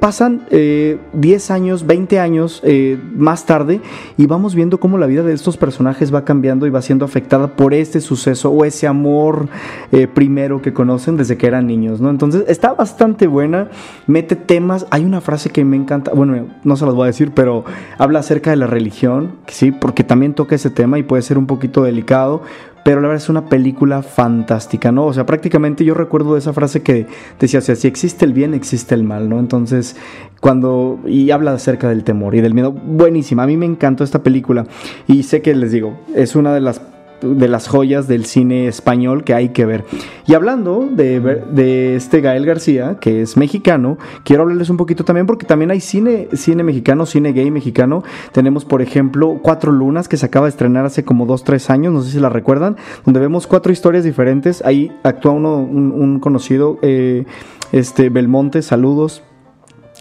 [0.00, 3.80] pasan eh, 10 años, 20 años eh, más tarde
[4.16, 7.56] y vamos viendo cómo la vida de estos personajes va cambiando y va siendo afectada
[7.56, 9.48] por este suceso o ese amor
[9.90, 12.10] eh, primero que conocen desde que eran niños, ¿no?
[12.10, 13.68] Entonces está bastante buena,
[14.06, 17.32] mete temas, hay una frase que me encanta, bueno, no se las voy a decir,
[17.34, 17.64] pero
[17.98, 21.46] habla acerca de la religión, sí, porque también toca ese tema y puede ser un
[21.46, 22.42] poquito delicado,
[22.88, 25.04] pero la verdad es una película fantástica, ¿no?
[25.04, 27.06] O sea, prácticamente yo recuerdo esa frase que
[27.38, 29.40] decía, o sea, si existe el bien, existe el mal, ¿no?
[29.40, 29.94] Entonces,
[30.40, 30.98] cuando...
[31.04, 32.72] Y habla acerca del temor y del miedo.
[32.72, 34.64] Buenísima, a mí me encantó esta película.
[35.06, 36.80] Y sé que les digo, es una de las
[37.20, 39.84] de las joyas del cine español que hay que ver.
[40.26, 45.26] Y hablando de, de este Gael García, que es mexicano, quiero hablarles un poquito también
[45.26, 48.02] porque también hay cine, cine mexicano, cine gay mexicano.
[48.32, 51.92] Tenemos, por ejemplo, Cuatro Lunas, que se acaba de estrenar hace como dos, tres años,
[51.92, 54.62] no sé si la recuerdan, donde vemos cuatro historias diferentes.
[54.64, 57.24] Ahí actúa uno, un, un conocido, eh,
[57.72, 59.22] este Belmonte, saludos.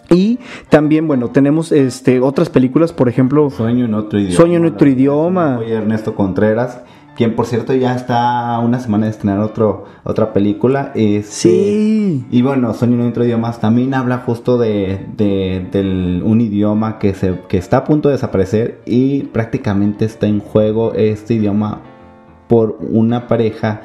[0.09, 4.35] Y también, bueno, tenemos este, otras películas, por ejemplo, Sueño en otro idioma.
[4.35, 5.57] Sueño en otro idioma.
[5.59, 6.81] Oye, Ernesto Contreras,
[7.17, 10.91] quien por cierto ya está una semana de estrenar otro, otra película.
[10.95, 12.25] Este, Sí.
[12.31, 17.13] Y bueno, Sueño en otro idioma también habla justo de, de- del un idioma que,
[17.15, 21.81] se, que está a punto de desaparecer y prácticamente está en juego este idioma
[22.47, 23.81] por una pareja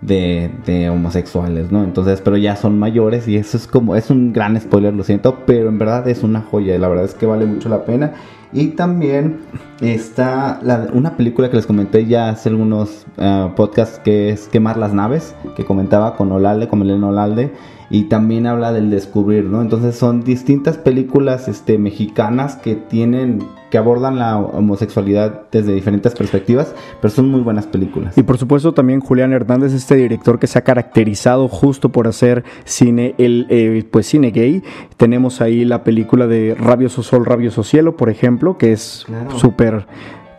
[0.00, 1.84] de, de homosexuales, ¿no?
[1.84, 5.38] Entonces, pero ya son mayores y eso es como, es un gran spoiler, lo siento,
[5.46, 8.12] pero en verdad es una joya y la verdad es que vale mucho la pena.
[8.52, 9.40] Y también
[9.80, 10.60] está
[10.92, 15.34] una película que les comenté ya hace algunos ah, podcasts que es Quemar las naves,
[15.56, 17.52] que comentaba con Olalde, con Elena Olalde,
[17.88, 19.62] y también habla del descubrir, ¿no?
[19.62, 23.42] Entonces son distintas películas este, mexicanas que tienen,
[23.72, 28.18] que abordan la homosexualidad desde diferentes perspectivas, pero son muy buenas películas.
[28.18, 32.44] Y por supuesto también Julián Hernández, este director que se ha caracterizado justo por hacer
[32.64, 34.62] cine, el, eh, pues cine gay.
[34.98, 39.38] Tenemos ahí la película de Rabioso Sol, Rabioso Cielo, por ejemplo, que es Claro.
[39.38, 39.86] súper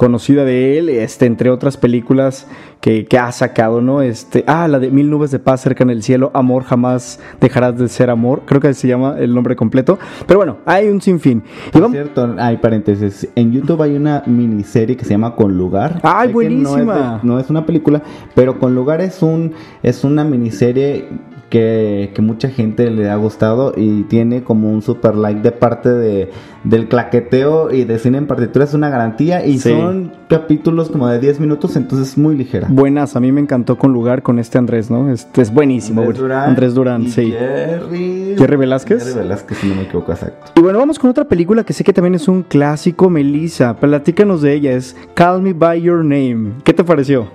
[0.04, 2.46] conocida de él, este, entre otras películas
[2.82, 4.02] que, que ha sacado, ¿no?
[4.02, 7.78] Este, ah, la de Mil nubes de paz cerca en el cielo, Amor jamás dejarás
[7.78, 9.98] de ser amor, creo que se llama el nombre completo,
[10.28, 11.42] pero bueno, hay un sinfín.
[11.74, 13.30] Y vamos- cierto, hay paréntesis.
[13.36, 16.02] En YouTube hay una miniserie que se llama Con Lugar.
[16.04, 17.20] ¡Ay, que No es, buenísima!
[17.22, 18.02] de- no es una película,
[18.36, 21.08] pero Con Lugar es un es una miniserie
[21.54, 25.88] que, que mucha gente le ha gustado y tiene como un super like de parte
[25.90, 26.32] de
[26.64, 29.70] del claqueteo y de cine en partitura es una garantía y Sí.
[29.70, 32.68] son capítulos como de 10 minutos, entonces es muy ligera.
[32.72, 35.12] Buenas, a mí me encantó con lugar con este Andrés, ¿no?
[35.12, 36.02] Este es buenísimo.
[36.02, 36.20] Andrés.
[36.20, 36.50] Durán.
[36.50, 37.32] Andrés Durán, y sí.
[37.38, 39.04] Jerry, Jerry Velázquez.
[39.04, 40.54] Jerry Velázquez, si no me equivoco, exacto.
[40.56, 43.76] Y bueno, vamos con otra película que sé que también es un clásico, Melissa.
[43.76, 46.54] Platícanos de ella, es Call Me By Your Name.
[46.64, 47.28] ¿Qué te pareció?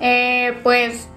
[0.00, 1.08] Eh, pues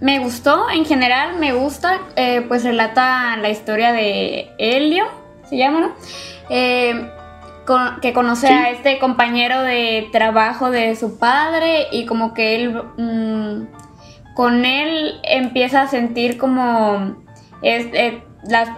[0.00, 5.04] me gustó, en general me gusta, eh, pues relata la historia de Helio,
[5.48, 5.92] se llama, ¿no?
[6.48, 7.10] Eh,
[7.66, 12.82] con- que conoce a este compañero de trabajo de su padre y como que él,
[12.96, 17.16] mm, con él empieza a sentir como
[17.62, 18.68] es- eh, las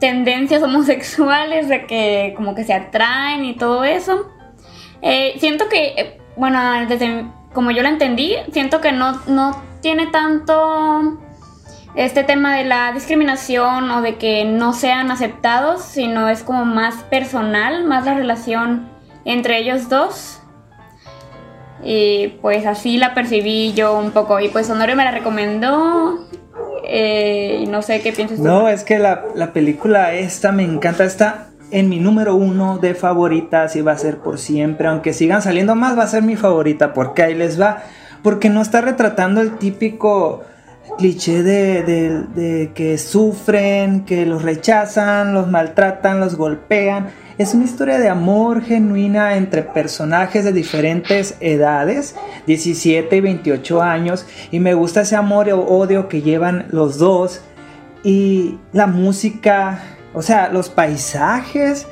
[0.00, 4.30] tendencias homosexuales de que como que se atraen y todo eso.
[5.38, 7.24] Siento que, bueno, desde
[7.54, 11.18] como yo lo entendí, siento que no, no tiene tanto
[11.94, 16.96] este tema de la discriminación o de que no sean aceptados, sino es como más
[17.04, 18.88] personal, más la relación
[19.24, 20.40] entre ellos dos.
[21.82, 24.40] Y pues así la percibí yo un poco.
[24.40, 26.26] Y pues Honorio me la recomendó.
[26.88, 28.38] eh, no sé qué piensas.
[28.38, 31.04] No, es que la, la película esta me encanta.
[31.04, 34.88] Está en mi número uno de favoritas y va a ser por siempre.
[34.88, 36.92] Aunque sigan saliendo más, va a ser mi favorita.
[36.92, 37.82] Porque ahí les va.
[38.26, 40.42] Porque no está retratando el típico
[40.98, 47.10] cliché de, que sufren, que los rechazan, los maltratan, los golpean.
[47.38, 52.16] Es una historia de amor genuina entre personajes de diferentes edades,
[52.48, 57.42] 17 y 28 años, y me gusta ese amor o odio que llevan los dos
[58.02, 61.86] y la música, o sea, los paisajes.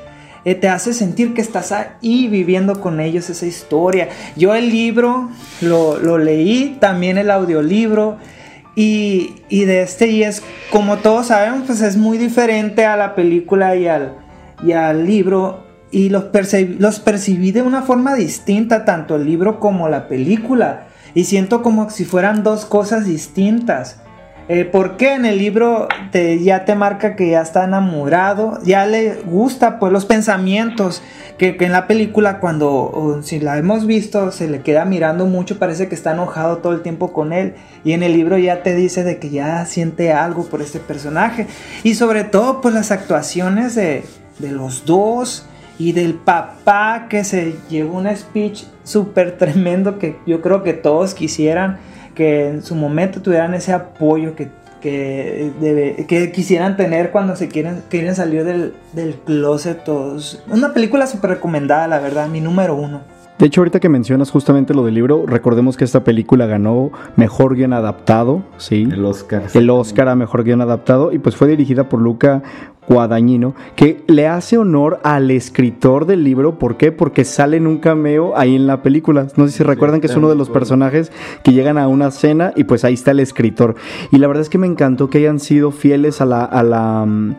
[0.45, 4.09] Eh, te hace sentir que estás ahí viviendo con ellos esa historia.
[4.37, 5.31] Yo el libro
[5.61, 8.19] lo, lo leí, también el audiolibro.
[8.77, 13.15] Y, y de este, y es como todos sabemos, pues es muy diferente a la
[13.15, 14.17] película y al,
[14.65, 15.65] y al libro.
[15.91, 16.25] Y los,
[16.79, 20.89] los percibí de una forma distinta, tanto el libro como la película.
[21.15, 24.01] Y siento como si fueran dos cosas distintas.
[24.47, 29.15] Eh, porque en el libro te, ya te marca que ya está enamorado, ya le
[29.23, 31.03] gusta pues los pensamientos
[31.39, 35.89] que, en la película cuando si la hemos visto se le queda mirando mucho, parece
[35.89, 39.03] que está enojado todo el tiempo con él y en el libro ya te dice
[39.03, 41.47] de que ya siente algo por este personaje.
[41.83, 44.05] Y sobre todo pues las actuaciones de,
[44.41, 45.47] de los dos
[45.79, 51.15] y del papá que se llevó un speech súper tremendo que yo creo que todos
[51.15, 51.79] quisieran
[52.15, 54.49] que en su momento tuvieran ese apoyo que,
[54.81, 60.43] que, debe- que quisieran tener cuando se quieren, quieren salir del, del closet todos.
[60.49, 63.01] Una película súper recomendada, la verdad, mi número uno.
[63.39, 67.57] De hecho, ahorita que mencionas justamente lo del libro, recordemos que esta película ganó Mejor
[67.57, 68.87] Guión Adaptado, ¿sí?
[68.91, 69.43] El Oscar.
[69.55, 72.43] El Oscar a Mejor Guión Adaptado y pues fue dirigida por Luca
[72.89, 76.61] Guadagnino, que le hace honor al escritor del libro.
[76.61, 76.93] ¿Por qué?
[76.93, 79.27] Porque sale en un cameo ahí en la película.
[79.37, 81.11] No sé si recuerdan que es uno de los personajes
[81.43, 83.75] que llegan a una cena y pues ahí está el escritor.
[84.13, 86.45] Y la verdad es que me encantó que hayan sido fieles a la...
[86.45, 87.35] A la mm,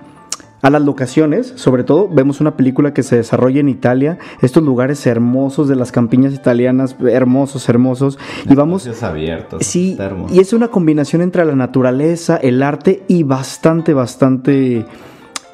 [0.66, 5.06] a las locaciones, sobre todo vemos una película que se desarrolla en Italia, estos lugares
[5.06, 8.18] hermosos de las campiñas italianas, hermosos, hermosos,
[8.50, 9.64] y vamos abiertos.
[9.64, 9.96] Sí,
[10.32, 14.88] y es una combinación entre la naturaleza, el arte y bastante, bastante,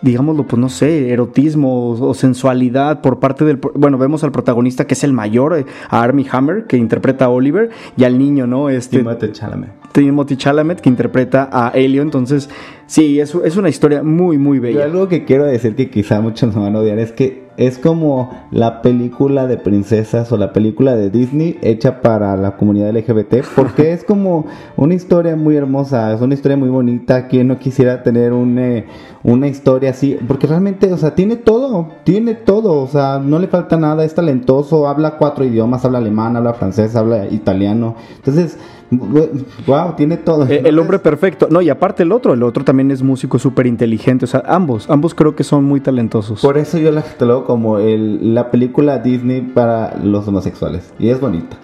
[0.02, 3.58] digámoslo, pues no sé, erotismo o, o sensualidad por parte del...
[3.76, 7.30] Bueno, vemos al protagonista que es el mayor, eh, a Armie Hammer, que interpreta a
[7.30, 8.70] Oliver, y al niño, ¿no?
[8.70, 9.70] Este, Timothée Chalamet.
[9.92, 12.02] Timothy Chalamet, que interpreta a Helio.
[12.02, 12.50] Entonces,
[12.88, 14.86] sí, es, es una historia muy, muy Y bella.
[14.86, 18.32] algo que quiero decir que quizá muchos me van a odiar es que es como
[18.52, 23.94] la película de princesas o la película de Disney hecha para la comunidad LGBT porque
[23.94, 24.46] es como
[24.78, 27.28] una historia muy hermosa, es una historia muy bonita.
[27.28, 28.86] Quien no quisiera tener un, eh,
[29.24, 30.18] una historia así?
[30.28, 34.16] Porque realmente, o sea, tiene todo, tiene todo, o sea, no le falta nada, es
[34.16, 37.96] talentoso, habla cuatro idiomas, habla alemán, habla francés, habla italiano.
[38.18, 38.58] Entonces,
[38.92, 40.46] wow, tiene todo.
[40.48, 41.48] Eh, El hombre perfecto.
[41.50, 44.26] No, y aparte el otro, el otro también es músico súper inteligente.
[44.26, 46.42] O sea, ambos, ambos creo que son muy talentosos.
[46.42, 50.94] Por eso yo la catalogo como el- la película Disney para los homosexuales.
[51.00, 51.58] Y es bonita.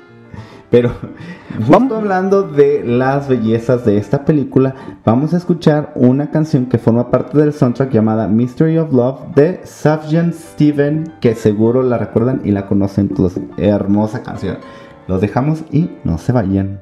[0.69, 0.91] Pero
[1.65, 4.75] justo hablando de las bellezas de esta película,
[5.05, 9.61] vamos a escuchar una canción que forma parte del soundtrack llamada Mystery of Love de
[9.63, 13.39] Sufjan Steven, que seguro la recuerdan y la conocen todos.
[13.55, 14.57] Hermosa canción.
[15.07, 16.81] Los dejamos y no se vayan.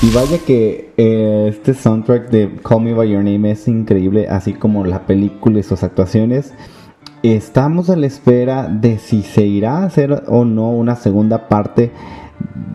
[0.00, 4.52] Y vaya que eh, este soundtrack de Call Me By Your Name es increíble, así
[4.52, 6.54] como la película y sus actuaciones.
[7.24, 11.90] Estamos a la espera de si se irá a hacer o no una segunda parte.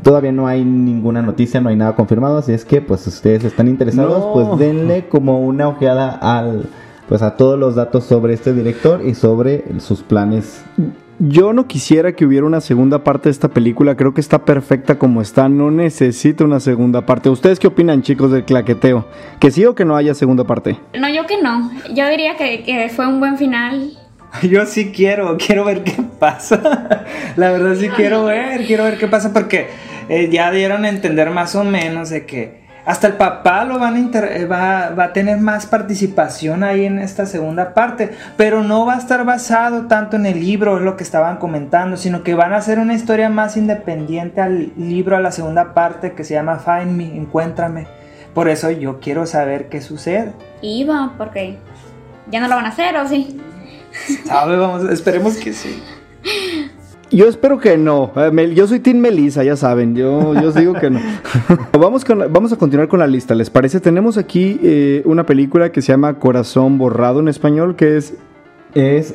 [0.04, 3.46] Todavía no hay ninguna noticia, no hay nada confirmado, así es que pues si ustedes
[3.46, 4.34] están interesados, No.
[4.34, 6.66] pues denle como una ojeada al
[7.08, 10.64] pues a todos los datos sobre este director y sobre sus planes
[11.26, 15.00] Yo no quisiera que hubiera una segunda parte de esta película, creo que está perfecta
[15.00, 17.30] como está, no necesita una segunda parte.
[17.30, 19.08] ¿Ustedes qué opinan, chicos, del claqueteo?
[19.40, 20.78] ¿Que sí o que no haya segunda parte?
[21.00, 21.72] No, yo que no.
[21.96, 23.94] Yo diría que, que fue un buen final.
[24.42, 27.06] Yo sí quiero, quiero ver qué pasa.
[27.38, 29.68] La verdad sí quiero ver, quiero ver qué pasa porque
[30.10, 33.96] eh, ya dieron a entender más o menos de que hasta el papá lo van
[33.96, 38.62] a inter- eh, va, va a tener más participación ahí en esta segunda parte, pero
[38.64, 42.24] no va a estar basado tanto en el libro, es lo que estaban comentando, sino
[42.24, 46.24] que van a hacer una historia más independiente al libro, a la segunda parte que
[46.24, 47.88] se llama Find Me, Encuéntrame.
[48.34, 50.34] Por eso yo quiero saber qué sucede.
[50.62, 51.58] Iba, porque
[52.32, 53.40] ya no lo van a hacer, ¿o sí?
[54.26, 54.58] ¿Sabe?
[54.58, 55.82] Vamos, esperemos que sí.
[57.14, 58.12] Yo espero que no.
[58.16, 59.96] Eh, Yo soy Team Melissa, ya saben.
[59.96, 61.00] Yo, yo os digo que no.
[61.80, 63.80] vamos, con vamos a continuar con la lista, ¿les parece?
[63.80, 68.16] Tenemos aquí eh, una película que se llama Corazón Borrado en español, que es
[68.76, 69.14] es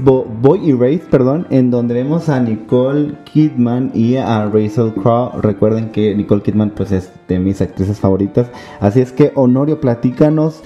[0.00, 5.40] Bo- Boy Erased, perdón, en donde vemos a Nicole Kidman y a Rachel Crowe.
[5.40, 8.48] Recuerden que Nicole Kidman pues es de mis actrices favoritas.
[8.80, 10.62] Así es que Honorio, platícanos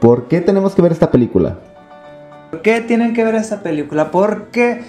[0.00, 1.58] por qué tenemos que ver esta película.
[2.50, 4.10] ¿Por qué tienen que ver esta película?
[4.10, 4.80] Porque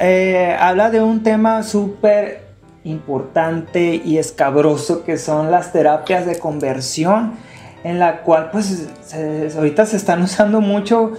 [0.00, 2.46] eh, habla de un tema súper
[2.84, 7.32] importante y escabroso que son las terapias de conversión,
[7.84, 11.12] en la cual pues se- ahorita se están usando mucho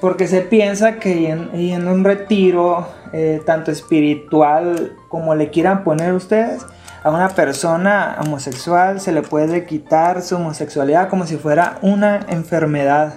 [0.00, 6.12] porque se piensa que yendo a un retiro, eh, tanto espiritual como le quieran poner
[6.12, 6.66] ustedes,
[7.02, 13.14] a una persona homosexual se le puede quitar su homosexualidad como si fuera una enfermedad,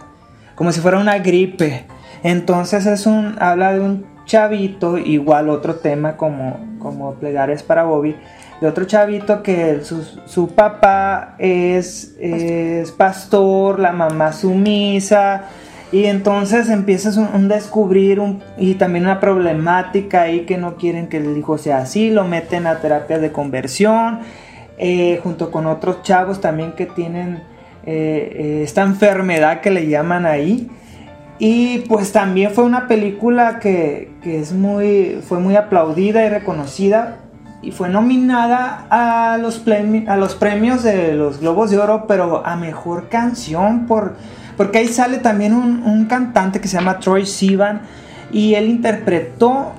[0.55, 1.88] como si fuera una gripe.
[2.24, 8.15] Entonces es un habla de un chavito, igual otro tema como como plegarias para Bobby,
[8.61, 15.45] de otro chavito que su, su papá es, es pastor, la mamá sumisa,
[15.91, 21.17] y entonces empiezas un descubrir un- y también una problemática ahí que no quieren que
[21.17, 24.19] el hijo sea así, lo meten a terapias de conversión,
[24.78, 27.41] eh, junto con otros chavos también que tienen
[27.86, 30.69] eh, eh, esta enfermedad que le llaman ahí.
[31.39, 37.17] Y pues también fue una película que, que es muy, fue muy aplaudida y reconocida
[37.61, 42.43] y fue nominada a los, premi- a los premios de los Globos de Oro, pero
[42.45, 44.15] a mejor canción, por,
[44.57, 47.81] porque ahí sale también un, un cantante que se llama Troy Sivan
[48.31, 49.73] y él interpretó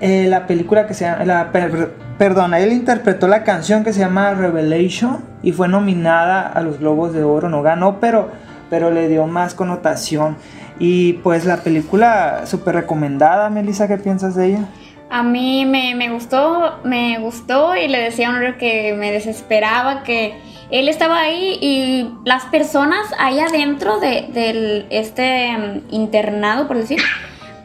[0.00, 4.00] eh, la película que se llama, la, per- perdón, él interpretó la canción que se
[4.00, 8.30] llama Revelation y fue nominada a los Globos de Oro, no ganó, pero,
[8.70, 10.36] pero le dio más connotación.
[10.78, 14.68] Y pues la película súper recomendada, Melissa, ¿qué piensas de ella?
[15.08, 20.02] A mí me, me gustó, me gustó y le decía a Honorio que me desesperaba,
[20.02, 20.34] que
[20.70, 26.98] él estaba ahí y las personas ahí adentro de, este mm, internado, por decir,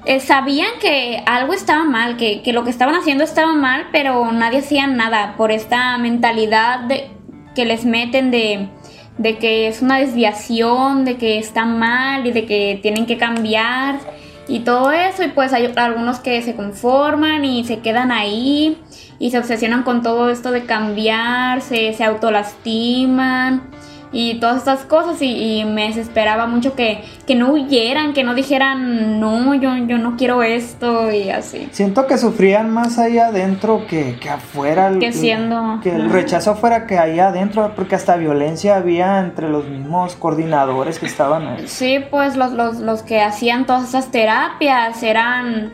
[0.06, 4.32] eh, sabían que algo estaba mal, que, que lo que estaban haciendo estaba mal, pero
[4.32, 7.10] nadie hacía nada por esta mentalidad de,
[7.56, 8.70] que les meten de,
[9.22, 14.00] de que es una desviación, de que está mal y de que tienen que cambiar
[14.48, 15.24] y todo eso.
[15.24, 18.78] Y pues hay algunos que se conforman y se quedan ahí
[19.20, 23.62] y se obsesionan con todo esto de cambiar, se, se autolastiman
[24.14, 25.22] y todas estas cosas.
[25.22, 29.98] Y, y me desesperaba mucho que, que no huyeran, que no dijeran, no, yo, yo
[29.98, 31.68] no quiero esto y así.
[31.72, 34.88] Siento que sufrían más ahí adentro que, que afuera.
[34.88, 39.50] el- Que siendo- Que el rechazo fuera que ahí adentro, porque hasta violencia había entre
[39.50, 41.68] los mismos coordinadores que estaban ahí.
[41.68, 45.74] Sí, pues los, los, los que hacían todas esas terapias eran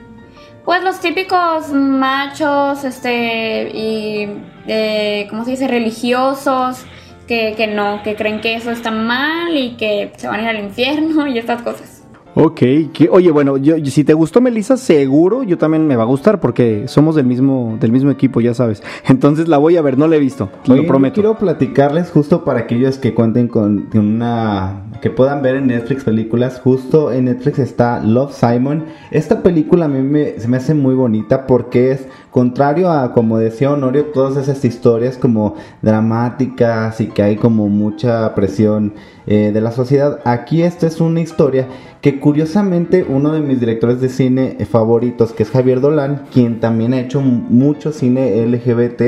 [0.65, 4.27] pues los típicos machos, este, y,
[4.67, 5.65] eh, ¿cómo se dice?
[5.65, 6.85] Religiosos,
[7.27, 10.49] que, que no, que creen que eso está mal y que se van a ir
[10.49, 11.96] al infierno y estas cosas.
[12.39, 12.59] Ok,
[12.93, 16.39] que- oye, bueno, yo, si te gustó Melissa, seguro yo también me va a gustar
[16.39, 18.83] porque somos del mismo, del mismo equipo, ya sabes.
[19.07, 21.15] Entonces la voy a ver, no la he visto, te lo yo prometo.
[21.15, 26.03] quiero platicarles justo para aquellos que cuenten con con una que puedan ver en Netflix
[26.03, 26.59] películas.
[26.63, 28.85] Justo en Netflix está Love Simon.
[29.11, 33.37] Esta película a mí me, se me hace muy bonita porque es contrario a, como
[33.37, 38.93] decía Honorio, todas esas historias como dramáticas y que hay como mucha presión
[39.27, 40.19] eh, de la sociedad.
[40.25, 41.67] Aquí esta es una historia
[42.01, 46.59] que curiosamente uno de mis directores de cine eh, favoritos, que es Javier Dolan, quien
[46.59, 49.01] también ha hecho mucho cine LGBT,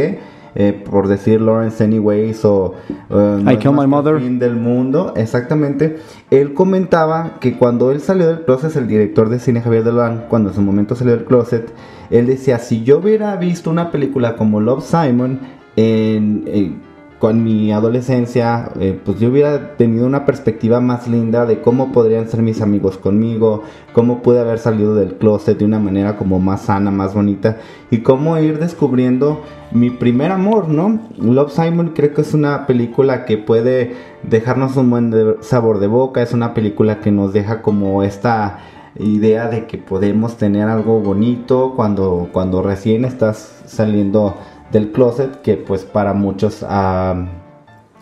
[0.55, 4.19] eh, por decir Lawrence Anyways o eh, No I Kill My Mother.
[4.19, 5.97] fin del mundo, exactamente.
[6.31, 10.49] Él comentaba que cuando él salió del closet, el director de cine Javier Dolan, cuando
[10.49, 11.71] en su momento salió del closet,
[12.09, 15.39] él decía, si yo hubiera visto una película como Love Simon
[15.75, 16.88] en, en-
[17.20, 22.30] con mi adolescencia, eh, pues yo hubiera tenido una perspectiva más linda de cómo podrían
[22.30, 26.61] ser mis amigos conmigo, cómo pude haber salido del closet de una manera como más
[26.61, 27.57] sana, más bonita
[27.91, 29.41] y cómo ir descubriendo
[29.72, 30.99] mi primer amor, ¿no?
[31.17, 36.22] Love Simon creo que es una película que puede dejarnos un buen sabor de boca,
[36.22, 38.59] es una película que nos deja como esta
[38.97, 44.38] idea de que podemos tener algo bonito cuando, cuando recién estás saliendo
[44.72, 47.26] del closet, que pues para muchos ah,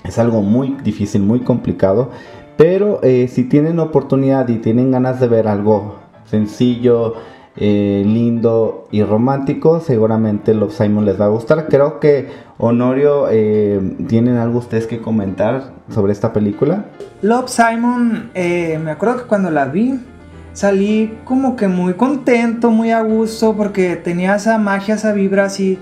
[0.04, 2.12] es algo muy difícil, muy complicado.
[2.58, 5.96] Pero eh, si tienen oportunidad y tienen ganas de ver algo
[6.26, 7.14] sencillo,
[7.56, 11.68] eh, lindo y romántico, seguramente Love Simon les va a gustar.
[11.68, 16.86] Creo que Honorio, eh, ¿tienen algo ustedes que comentar sobre esta película?
[17.22, 20.00] Love Simon, me acuerdo que cuando la vi,
[20.54, 25.78] salí como que muy contento, muy a gusto, porque tenía esa magia, esa vibra así,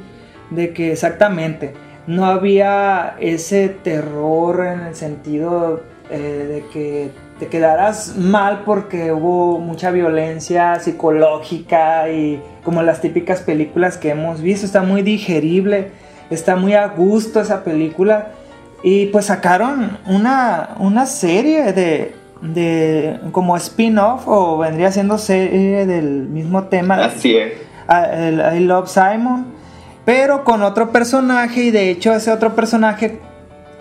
[0.49, 1.73] de que exactamente,
[2.07, 5.81] no había ese terror en el sentido
[6.11, 13.41] eh, de que te quedaras mal porque hubo mucha violencia psicológica y como las típicas
[13.41, 15.89] películas que hemos visto, está muy digerible,
[16.29, 18.27] está muy a gusto esa película.
[18.83, 26.27] Y pues sacaron una, una serie de, de como spin-off o vendría siendo serie del
[26.29, 27.03] mismo tema.
[27.05, 27.53] Así es.
[27.87, 29.54] a- el I Love Simon,
[30.05, 33.19] pero con otro personaje y de hecho ese otro personaje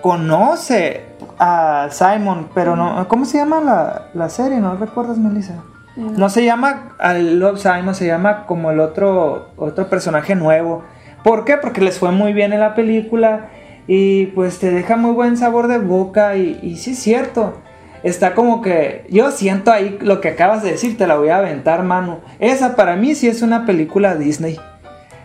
[0.00, 1.02] conoce
[1.38, 4.58] a Simon, pero no, ¿cómo se llama la, la serie?
[4.58, 5.62] ¿No recuerdas, Melissa?
[5.96, 10.82] No se llama I Love Simon, se llama como el otro, otro personaje nuevo,
[11.24, 11.56] ¿Por qué?
[11.56, 13.48] Porque les fue muy bien en la película
[13.86, 17.54] y pues te deja muy buen sabor de boca y, y sí es cierto.
[18.02, 21.38] Está como que yo siento ahí lo que acabas de decir, te la voy a
[21.38, 22.20] aventar, mano.
[22.40, 24.60] Esa para mí sí es una película Disney.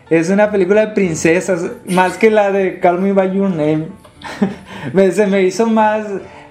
[0.09, 3.87] Es una película de princesas, más que la de Call Me By Your Name.
[4.93, 6.05] Me- se me hizo más...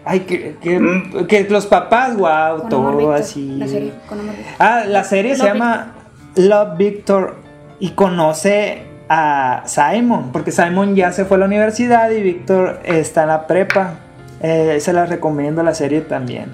[0.05, 3.57] Ay, que, que, que los papás, wow, Con todo así.
[3.59, 4.19] La serie, con.
[4.59, 5.93] Ah, la serie se llama
[6.37, 7.37] Love Victor
[7.79, 13.23] y conoce a Simon, porque Simon ya se fue a la universidad y Victor está
[13.23, 13.97] en la prepa.
[14.41, 16.53] Eh, se la recomiendo la serie también.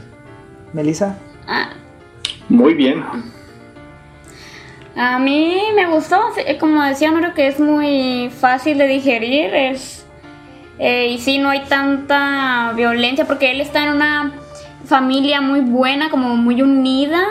[0.73, 1.15] Melissa.
[1.47, 1.69] Ah,
[2.49, 3.05] Muy bien.
[4.97, 10.07] A mí me gustó, sí, como decía Noro, que es muy fácil de digerir, es
[10.79, 14.33] eh, y sí no hay tanta violencia porque él está en una
[14.87, 17.23] familia muy buena, como muy unida,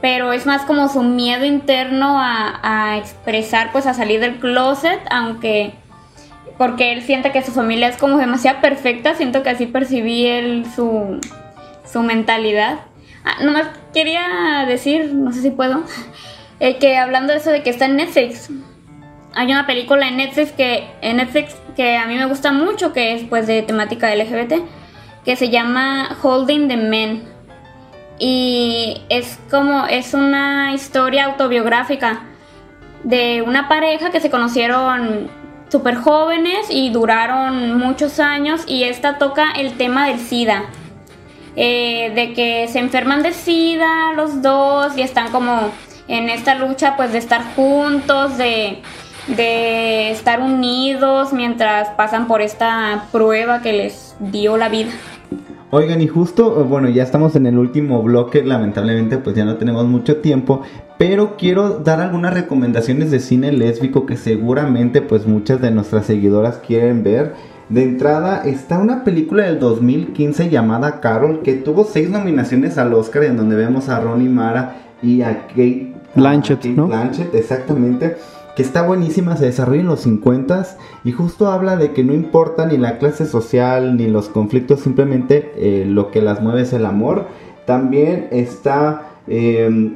[0.00, 5.00] pero es más como su miedo interno a, a expresar, pues a salir del closet,
[5.10, 5.72] aunque
[6.58, 10.66] porque él siente que su familia es como demasiado perfecta, siento que así percibí él
[10.74, 11.20] su,
[11.90, 12.80] su mentalidad.
[13.24, 15.84] Ah, nomás quería decir, no sé si puedo,
[16.60, 18.50] eh, que hablando de eso de que está en Netflix,
[19.34, 23.14] hay una película en Netflix que en Netflix que a mí me gusta mucho, que
[23.14, 24.54] es pues de temática LGBT,
[25.24, 27.22] que se llama Holding the Men.
[28.18, 32.22] Y es como, es una historia autobiográfica
[33.04, 35.30] de una pareja que se conocieron
[35.68, 40.64] súper jóvenes y duraron muchos años y esta toca el tema del SIDA.
[41.54, 45.72] Eh, de que se enferman de SIDA los dos y están como
[46.08, 48.82] en esta lucha pues de estar juntos, de,
[49.28, 54.90] de estar unidos mientras pasan por esta prueba que les dio la vida.
[55.70, 59.56] Oigan, y justo, eh, bueno, ya estamos en el último bloque, lamentablemente pues ya no
[59.58, 60.62] tenemos mucho tiempo,
[60.96, 66.56] pero quiero dar algunas recomendaciones de cine lésbico que seguramente pues muchas de nuestras seguidoras
[66.66, 67.34] quieren ver.
[67.68, 73.24] De entrada está una película del 2015 llamada Carol que tuvo seis nominaciones al Oscar
[73.24, 76.86] en donde vemos a Ronnie Mara y a Kate Blanchett, a Kate ¿no?
[76.86, 78.16] Blanchett, exactamente.
[78.56, 80.66] Que está buenísima, se desarrolla en los 50
[81.04, 85.52] y justo habla de que no importa ni la clase social ni los conflictos, simplemente
[85.56, 87.26] eh, lo que las mueve es el amor.
[87.66, 89.94] También está eh,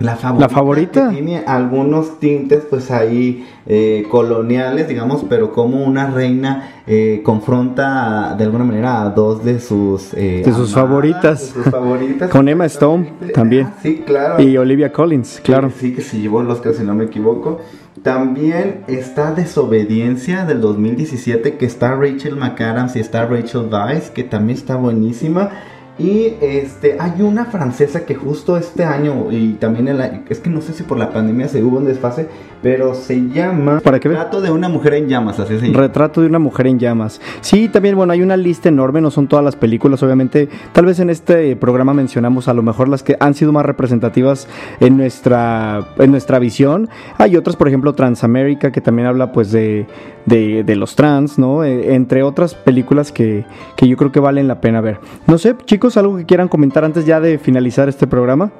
[0.00, 0.46] la favorita.
[0.46, 1.08] La favorita.
[1.08, 8.34] que tiene algunos tintes, pues ahí eh, coloniales, digamos, pero como una reina eh, confronta
[8.36, 11.40] de alguna manera a dos de sus, eh, De sus favoritas.
[11.40, 12.30] de sus favoritas.
[12.32, 13.68] Con Emma Stone también.
[13.68, 14.42] Ah, sí, claro.
[14.42, 15.70] Y Olivia Collins, claro.
[15.76, 17.60] Sí, que se llevó el Oscar, si no me equivoco.
[18.02, 24.58] También está Desobediencia del 2017, que está Rachel McAdams y está Rachel Weisz, que también
[24.58, 25.50] está buenísima.
[25.98, 30.50] Y este, hay una francesa que justo este año, y también el año- es que
[30.50, 32.28] no sé si por la pandemia se hubo un desfase,
[32.62, 34.08] pero se llama ¿Para qué?
[34.10, 35.78] Trato de una mujer en llamas, así se llama.
[35.78, 37.20] Retrato de una mujer en llamas.
[37.40, 40.48] Sí, también, bueno, hay una lista enorme, no son todas las películas, obviamente.
[40.72, 44.48] Tal vez en este programa mencionamos a lo mejor las que han sido más representativas
[44.80, 46.90] en nuestra, en nuestra visión.
[47.16, 49.86] Hay otras, por ejemplo, Transamérica, que también habla pues de,
[50.26, 51.64] de, de los trans, ¿no?
[51.64, 54.98] Eh, entre otras películas que, que yo creo que valen la pena ver.
[55.26, 58.50] No sé, chicos, algo que quieran comentar antes ya de finalizar este programa.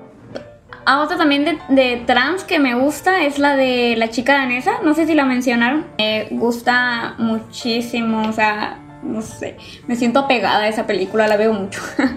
[0.84, 4.72] Ah, otra también de, de trans que me gusta es la de la chica danesa.
[4.84, 5.86] No sé si la mencionaron.
[5.98, 8.28] Me gusta muchísimo.
[8.28, 9.56] O sea, no sé.
[9.88, 11.26] Me siento apegada a esa película.
[11.26, 11.80] La veo mucho.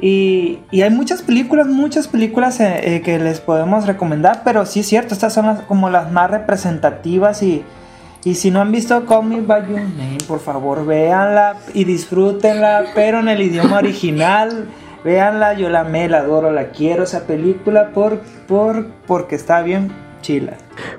[0.00, 4.80] Y, y hay muchas películas, muchas películas eh, eh, que les podemos recomendar, pero sí
[4.80, 7.62] es cierto, estas son las- como las más representativas y,
[8.24, 12.86] y si no han visto Call Me By Your Name, por favor, véanla y disfrútenla,
[12.94, 14.66] pero en el idioma original,
[15.04, 17.02] véanla, yo la amé, la adoro, la quiero.
[17.02, 20.54] Esa película por, por, porque está bien chila.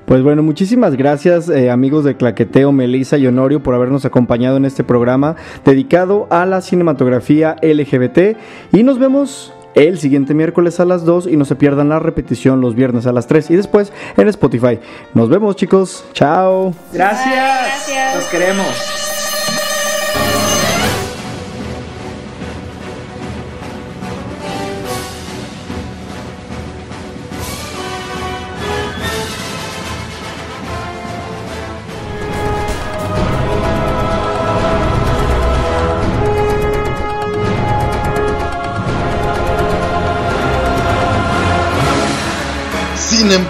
[0.06, 4.66] Pues bueno, muchísimas gracias eh, amigos de Claqueteo, Melissa y Honorio por habernos acompañado en
[4.66, 8.38] este programa dedicado a la cinematografía LGBT
[8.72, 12.62] y nos vemos el siguiente miércoles a las 2 y no se pierdan la repetición
[12.62, 14.80] los viernes a las 3 y después en Spotify.
[15.14, 16.74] Nos vemos chicos, chao.
[16.92, 18.16] Gracias, Gracias.
[18.16, 19.15] los queremos.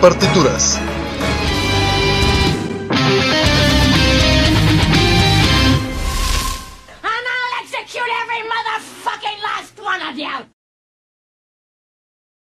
[0.06, 0.80] Partituras.